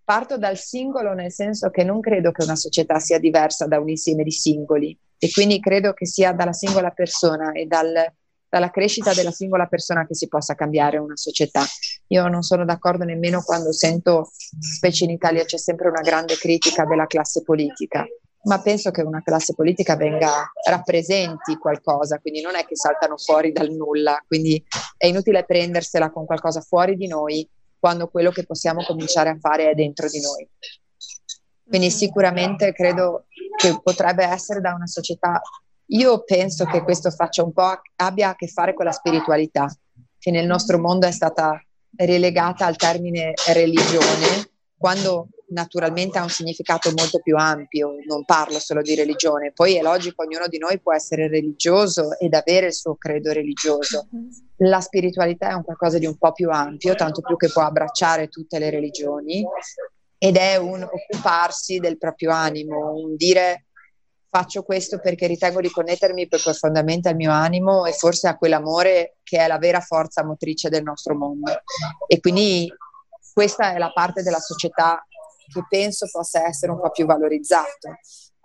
parto 0.03 0.37
dal 0.37 0.57
singolo 0.57 1.13
nel 1.13 1.31
senso 1.31 1.69
che 1.69 1.83
non 1.83 1.99
credo 1.99 2.31
che 2.31 2.43
una 2.43 2.55
società 2.55 2.99
sia 2.99 3.19
diversa 3.19 3.65
da 3.65 3.79
un 3.79 3.89
insieme 3.89 4.23
di 4.23 4.31
singoli. 4.31 4.97
E 5.17 5.31
quindi 5.31 5.59
credo 5.59 5.93
che 5.93 6.05
sia 6.05 6.33
dalla 6.33 6.53
singola 6.53 6.89
persona 6.91 7.53
e 7.53 7.65
dal 7.65 8.11
dalla 8.53 8.69
crescita 8.69 9.15
della 9.15 9.31
singola 9.31 9.65
persona 9.65 10.05
che 10.05 10.13
si 10.13 10.27
possa 10.27 10.53
cambiare 10.53 10.99
una 10.99 11.17
società. 11.17 11.63
Io 12.09 12.27
non 12.27 12.43
sono 12.43 12.65
d'accordo 12.65 13.03
nemmeno 13.03 13.41
quando 13.41 13.71
sento, 13.71 14.29
specie 14.59 15.05
in 15.05 15.09
Italia, 15.09 15.43
c'è 15.43 15.57
sempre 15.57 15.89
una 15.89 16.01
grande 16.01 16.35
critica 16.35 16.85
della 16.85 17.07
classe 17.07 17.41
politica, 17.41 18.05
ma 18.43 18.61
penso 18.61 18.91
che 18.91 19.01
una 19.01 19.23
classe 19.23 19.55
politica 19.55 19.95
venga, 19.95 20.51
rappresenti 20.69 21.57
qualcosa, 21.57 22.19
quindi 22.19 22.41
non 22.41 22.55
è 22.55 22.63
che 22.63 22.75
saltano 22.75 23.17
fuori 23.17 23.51
dal 23.51 23.71
nulla, 23.71 24.23
quindi 24.27 24.63
è 24.97 25.07
inutile 25.07 25.45
prendersela 25.45 26.11
con 26.11 26.27
qualcosa 26.27 26.61
fuori 26.61 26.95
di 26.95 27.07
noi 27.07 27.49
quando 27.84 28.08
quello 28.08 28.32
che 28.32 28.46
possiamo 28.46 28.82
cominciare 28.86 29.28
a 29.28 29.38
fare 29.38 29.69
è 29.69 29.74
dentro 29.74 30.08
di 30.08 30.22
noi. 30.22 30.48
Quindi 31.67 31.91
sicuramente 31.91 32.72
credo 32.72 33.26
che 33.58 33.78
potrebbe 33.84 34.24
essere 34.24 34.62
da 34.62 34.74
una 34.74 34.88
società 34.88 35.41
io 35.88 36.24
penso 36.24 36.63
che 36.63 36.82
questo 36.82 37.12
faccia 37.12 37.43
un 37.43 37.52
po' 37.52 37.82
abbia 37.98 38.30
a 38.30 38.36
che 38.36 38.48
fare 38.48 38.74
con 38.74 38.86
la 38.86 38.93
spiritualità, 38.93 39.67
che 40.17 40.32
nel 40.32 40.46
nostro 40.46 40.80
mondo 40.80 41.08
è 41.08 41.12
stata 41.12 41.62
relegata 41.98 42.65
al 42.65 42.78
termine 42.78 43.34
religione, 43.54 44.50
quando 44.78 45.28
naturalmente 45.53 46.17
ha 46.17 46.23
un 46.23 46.29
significato 46.29 46.91
molto 46.95 47.19
più 47.19 47.37
ampio, 47.37 47.95
non 48.05 48.25
parlo 48.25 48.59
solo 48.59 48.81
di 48.81 48.95
religione, 48.95 49.51
poi 49.53 49.75
è 49.75 49.81
logico, 49.81 50.23
ognuno 50.23 50.47
di 50.47 50.57
noi 50.57 50.79
può 50.81 50.93
essere 50.93 51.27
religioso 51.27 52.17
ed 52.19 52.33
avere 52.33 52.67
il 52.67 52.73
suo 52.73 52.95
credo 52.95 53.31
religioso. 53.31 54.07
La 54.57 54.81
spiritualità 54.81 55.49
è 55.49 55.53
un 55.53 55.63
qualcosa 55.63 55.97
di 55.97 56.05
un 56.05 56.17
po' 56.17 56.31
più 56.33 56.49
ampio, 56.49 56.95
tanto 56.95 57.21
più 57.21 57.37
che 57.37 57.49
può 57.51 57.61
abbracciare 57.61 58.27
tutte 58.27 58.59
le 58.59 58.69
religioni 58.69 59.45
ed 60.17 60.37
è 60.37 60.55
un 60.55 60.83
occuparsi 60.83 61.79
del 61.79 61.97
proprio 61.97 62.31
animo, 62.31 62.93
un 62.93 63.15
dire 63.15 63.67
faccio 64.29 64.63
questo 64.63 64.99
perché 64.99 65.27
ritengo 65.27 65.61
di 65.61 65.69
connettermi 65.69 66.27
più 66.27 66.39
profondamente 66.39 67.07
al 67.07 67.15
mio 67.15 67.31
animo 67.31 67.85
e 67.85 67.91
forse 67.91 68.27
a 68.27 68.35
quell'amore 68.35 69.17
che 69.21 69.37
è 69.37 69.47
la 69.47 69.59
vera 69.59 69.79
forza 69.79 70.25
motrice 70.25 70.69
del 70.69 70.81
nostro 70.81 71.13
mondo. 71.13 71.51
E 72.07 72.19
quindi 72.19 72.67
questa 73.33 73.73
è 73.73 73.77
la 73.77 73.91
parte 73.91 74.23
della 74.23 74.39
società 74.39 75.05
che 75.53 75.63
penso 75.69 76.07
possa 76.11 76.47
essere 76.47 76.71
un 76.71 76.81
po' 76.81 76.89
più 76.89 77.05
valorizzato. 77.05 77.97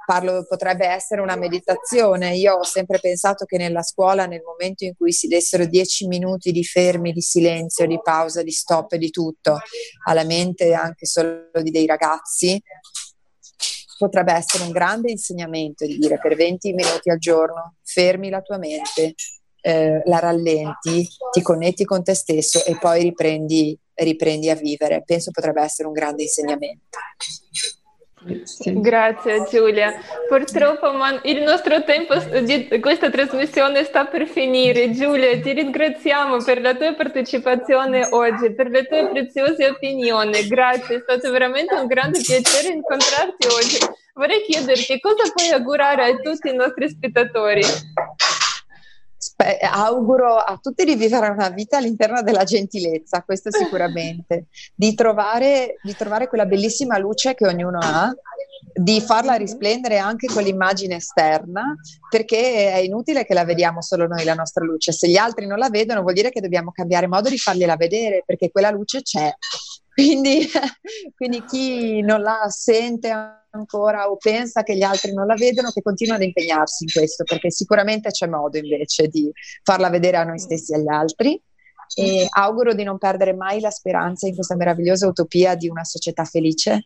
Parlo, 0.06 0.46
potrebbe 0.48 0.86
essere 0.86 1.20
una 1.20 1.36
meditazione. 1.36 2.34
Io 2.36 2.54
ho 2.54 2.64
sempre 2.64 2.98
pensato 2.98 3.44
che 3.44 3.58
nella 3.58 3.82
scuola, 3.82 4.26
nel 4.26 4.42
momento 4.42 4.84
in 4.84 4.94
cui 4.96 5.12
si 5.12 5.26
dessero 5.26 5.66
dieci 5.66 6.06
minuti 6.06 6.50
di 6.50 6.64
fermi, 6.64 7.12
di 7.12 7.20
silenzio, 7.20 7.86
di 7.86 8.00
pausa, 8.02 8.42
di 8.42 8.50
stop 8.50 8.92
e 8.92 8.98
di 8.98 9.10
tutto 9.10 9.58
alla 10.06 10.24
mente 10.24 10.72
anche 10.72 11.04
solo 11.04 11.50
di 11.62 11.70
dei 11.70 11.84
ragazzi, 11.84 12.58
potrebbe 13.98 14.32
essere 14.32 14.64
un 14.64 14.70
grande 14.70 15.10
insegnamento 15.10 15.84
di 15.84 15.98
dire 15.98 16.18
per 16.18 16.36
20 16.36 16.72
minuti 16.72 17.10
al 17.10 17.18
giorno 17.18 17.74
fermi 17.82 18.30
la 18.30 18.40
tua 18.40 18.56
mente, 18.56 19.14
eh, 19.60 20.00
la 20.04 20.20
rallenti, 20.20 21.06
ti 21.32 21.42
connetti 21.42 21.84
con 21.84 22.02
te 22.02 22.14
stesso 22.14 22.64
e 22.64 22.78
poi 22.78 23.02
riprendi, 23.02 23.78
riprendi 23.98 24.50
a 24.50 24.54
vivere. 24.54 25.02
Penso 25.04 25.30
potrebbe 25.30 25.62
essere 25.62 25.88
un 25.88 25.94
grande 25.94 26.22
insegnamento. 26.22 26.98
Sì. 28.42 28.80
Grazie 28.80 29.46
Giulia. 29.48 29.94
Purtroppo 30.28 30.92
man- 30.92 31.20
il 31.22 31.42
nostro 31.42 31.84
tempo 31.84 32.16
di 32.16 32.68
questa 32.80 33.10
trasmissione 33.10 33.84
sta 33.84 34.06
per 34.06 34.26
finire. 34.26 34.90
Giulia, 34.90 35.38
ti 35.40 35.52
ringraziamo 35.52 36.42
per 36.42 36.60
la 36.60 36.74
tua 36.74 36.94
partecipazione 36.94 38.08
oggi, 38.10 38.52
per 38.54 38.68
le 38.68 38.84
tue 38.84 39.08
preziose 39.08 39.68
opinioni. 39.68 40.46
Grazie, 40.48 40.96
è 40.96 41.00
stato 41.00 41.30
veramente 41.30 41.74
un 41.74 41.86
grande 41.86 42.20
piacere 42.20 42.74
incontrarti 42.74 43.46
oggi. 43.46 43.78
Vorrei 44.14 44.42
chiederti 44.42 44.98
cosa 44.98 45.30
puoi 45.32 45.50
augurare 45.50 46.04
a 46.04 46.16
tutti 46.16 46.48
i 46.48 46.54
nostri 46.54 46.88
spettatori? 46.88 47.62
Spe- 49.40 49.58
auguro 49.60 50.34
a 50.34 50.58
tutti 50.60 50.84
di 50.84 50.96
vivere 50.96 51.28
una 51.28 51.48
vita 51.50 51.76
all'interno 51.76 52.22
della 52.22 52.42
gentilezza, 52.42 53.22
questo 53.22 53.52
sicuramente, 53.52 54.46
di 54.74 54.94
trovare, 54.94 55.76
di 55.80 55.94
trovare 55.94 56.26
quella 56.26 56.44
bellissima 56.44 56.98
luce 56.98 57.34
che 57.34 57.46
ognuno 57.46 57.78
ha, 57.80 58.12
di 58.74 59.00
farla 59.00 59.34
risplendere 59.34 59.98
anche 59.98 60.26
con 60.26 60.42
l'immagine 60.42 60.96
esterna, 60.96 61.76
perché 62.10 62.72
è 62.72 62.78
inutile 62.78 63.24
che 63.24 63.34
la 63.34 63.44
vediamo 63.44 63.80
solo 63.80 64.08
noi 64.08 64.24
la 64.24 64.34
nostra 64.34 64.64
luce, 64.64 64.90
se 64.90 65.08
gli 65.08 65.16
altri 65.16 65.46
non 65.46 65.58
la 65.58 65.70
vedono 65.70 66.02
vuol 66.02 66.14
dire 66.14 66.30
che 66.30 66.40
dobbiamo 66.40 66.72
cambiare 66.72 67.06
modo 67.06 67.28
di 67.28 67.38
fargliela 67.38 67.76
vedere, 67.76 68.24
perché 68.26 68.50
quella 68.50 68.70
luce 68.70 69.02
c'è. 69.02 69.32
Quindi, 69.98 70.46
quindi 71.16 71.44
chi 71.44 72.02
non 72.02 72.20
la 72.20 72.46
sente 72.50 73.10
ancora 73.50 74.08
o 74.08 74.16
pensa 74.16 74.62
che 74.62 74.76
gli 74.76 74.82
altri 74.82 75.12
non 75.12 75.26
la 75.26 75.34
vedono, 75.34 75.72
che 75.72 75.82
continua 75.82 76.14
ad 76.14 76.22
impegnarsi 76.22 76.84
in 76.84 76.90
questo, 76.92 77.24
perché 77.24 77.50
sicuramente 77.50 78.10
c'è 78.10 78.28
modo 78.28 78.58
invece 78.58 79.08
di 79.08 79.28
farla 79.64 79.90
vedere 79.90 80.18
a 80.18 80.22
noi 80.22 80.38
stessi 80.38 80.72
e 80.72 80.76
agli 80.76 80.88
altri. 80.88 81.42
E 81.96 82.28
auguro 82.30 82.74
di 82.74 82.84
non 82.84 82.98
perdere 82.98 83.32
mai 83.32 83.60
la 83.60 83.70
speranza 83.70 84.28
in 84.28 84.34
questa 84.34 84.54
meravigliosa 84.54 85.08
utopia 85.08 85.56
di 85.56 85.68
una 85.68 85.84
società 85.84 86.24
felice 86.24 86.84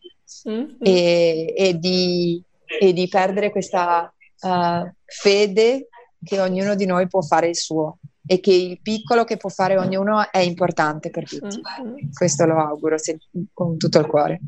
mm-hmm. 0.48 0.76
e, 0.78 1.54
e, 1.56 1.78
di, 1.78 2.42
e, 2.80 2.92
di, 2.92 3.08
perdere 3.08 3.50
questa 3.50 4.14
uh, 4.40 4.90
fede 5.04 5.88
che 6.24 6.40
ognuno 6.40 6.76
di 6.76 6.86
noi 6.86 7.08
può 7.08 7.20
fare 7.20 7.48
il 7.48 7.56
suo 7.56 7.98
e 8.24 8.40
che 8.40 8.52
il 8.52 8.80
piccolo 8.80 9.24
che 9.24 9.36
può 9.36 9.50
fare 9.50 9.76
ognuno 9.76 10.30
è 10.30 10.38
importante 10.38 11.10
per 11.10 11.28
tutti. 11.28 11.60
Mm-hmm. 11.82 12.12
Questo 12.12 12.46
lo 12.46 12.58
auguro 12.58 12.98
se, 12.98 13.18
con 13.52 13.76
tutto 13.76 13.98
il 13.98 14.06
cuore. 14.06 14.40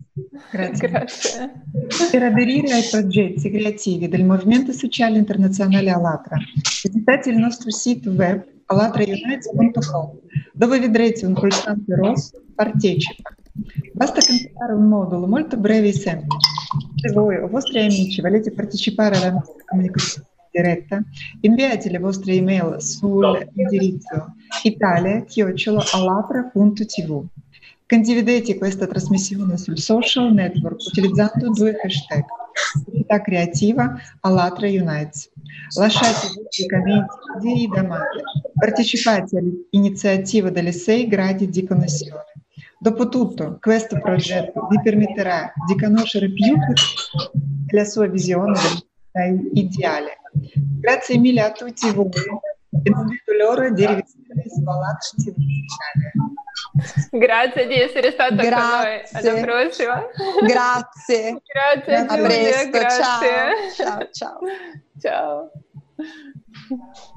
Grazie. 0.50 0.88
Grazie. 0.88 1.62
Per 2.10 2.22
aderire 2.22 2.72
ai 2.72 2.84
progetti 2.90 3.50
creativi 3.50 4.08
del 4.08 4.24
Movimento 4.24 4.72
Sociale 4.72 5.18
Internazionale 5.18 5.90
Alatra, 5.90 6.36
visitate 6.82 7.30
il 7.30 7.36
nostro 7.36 7.70
sito 7.70 8.10
web 8.10 8.44
alatraunites.com 8.66 10.18
dove 10.52 10.78
vedrete 10.78 11.26
un 11.26 11.34
pulsante 11.34 11.94
rosso 11.96 12.42
Partecipa. 12.54 13.34
Basta 13.92 14.20
compilare 14.24 14.72
un 14.72 14.88
modulo 14.88 15.26
molto 15.26 15.56
breve 15.56 15.88
e 15.88 15.92
semplice. 15.92 16.48
Se 16.96 17.12
voi 17.12 17.36
o 17.36 17.48
vostri 17.48 17.80
amici 17.80 18.20
volete 18.20 18.50
partecipare 18.52 19.16
alla 19.16 19.32
nostra 19.32 19.62
comunicazione 19.66 20.28
diretta, 20.54 21.02
inviate 21.40 21.90
le 21.90 21.98
vostre 21.98 22.34
email 22.34 22.80
sull'indirizzo 22.80 24.34
italia.alatra.tv. 24.62 27.24
Condividete 27.86 28.56
questa 28.56 28.86
trasmissione 28.86 29.58
sul 29.58 29.78
social 29.78 30.32
network 30.32 30.80
utilizzando 30.86 31.50
due 31.50 31.76
hashtag 31.82 32.24
Comunità 32.84 33.20
Creativa 33.20 33.94
Alatra 34.20 34.68
Unites. 34.68 35.28
Lasciate 35.76 36.28
i 36.58 36.66
commenti 36.66 37.16
di 37.40 37.66
domande. 37.66 38.22
Partecipate 38.54 39.38
all'iniziativa 39.38 40.50
delle 40.50 40.70
6 40.72 41.08
gradi 41.08 41.48
di 41.48 41.66
connessione. 41.66 42.22
Dopotutto, 42.78 43.58
questo 43.60 43.98
progetto 44.00 44.68
vi 44.70 44.80
permetterà 44.82 45.52
di 45.66 45.76
conoscere 45.76 46.32
più 46.32 46.56
la 47.70 47.84
sua 47.84 48.06
visione 48.06 48.56
del 49.10 49.50
ideale 49.54 50.13
Grazie 50.84 51.16
mille 51.16 51.40
a 51.40 51.50
tutti 51.50 51.90
voi 51.92 52.10
e 52.82 52.90
non 52.90 53.06
vedo 53.06 53.42
l'ora 53.42 53.70
di 53.70 53.82
Svalacci 53.84 55.16
Sociale. 55.18 56.12
Grazie 57.10 57.66
di 57.66 57.80
essere 57.80 58.10
stata 58.10 58.34
grazie. 58.34 58.52
con 58.52 58.60
noi. 58.60 59.02
Alla 59.12 59.40
prossima. 59.40 60.06
Grazie. 60.46 61.42
grazie 61.46 61.94
a 61.94 62.06
Giulia, 62.06 62.22
presto. 62.22 62.70
Grazie. 62.70 63.72
ciao. 63.74 64.08
ciao. 64.12 64.40
ciao. 65.00 65.50
ciao. 65.96 67.14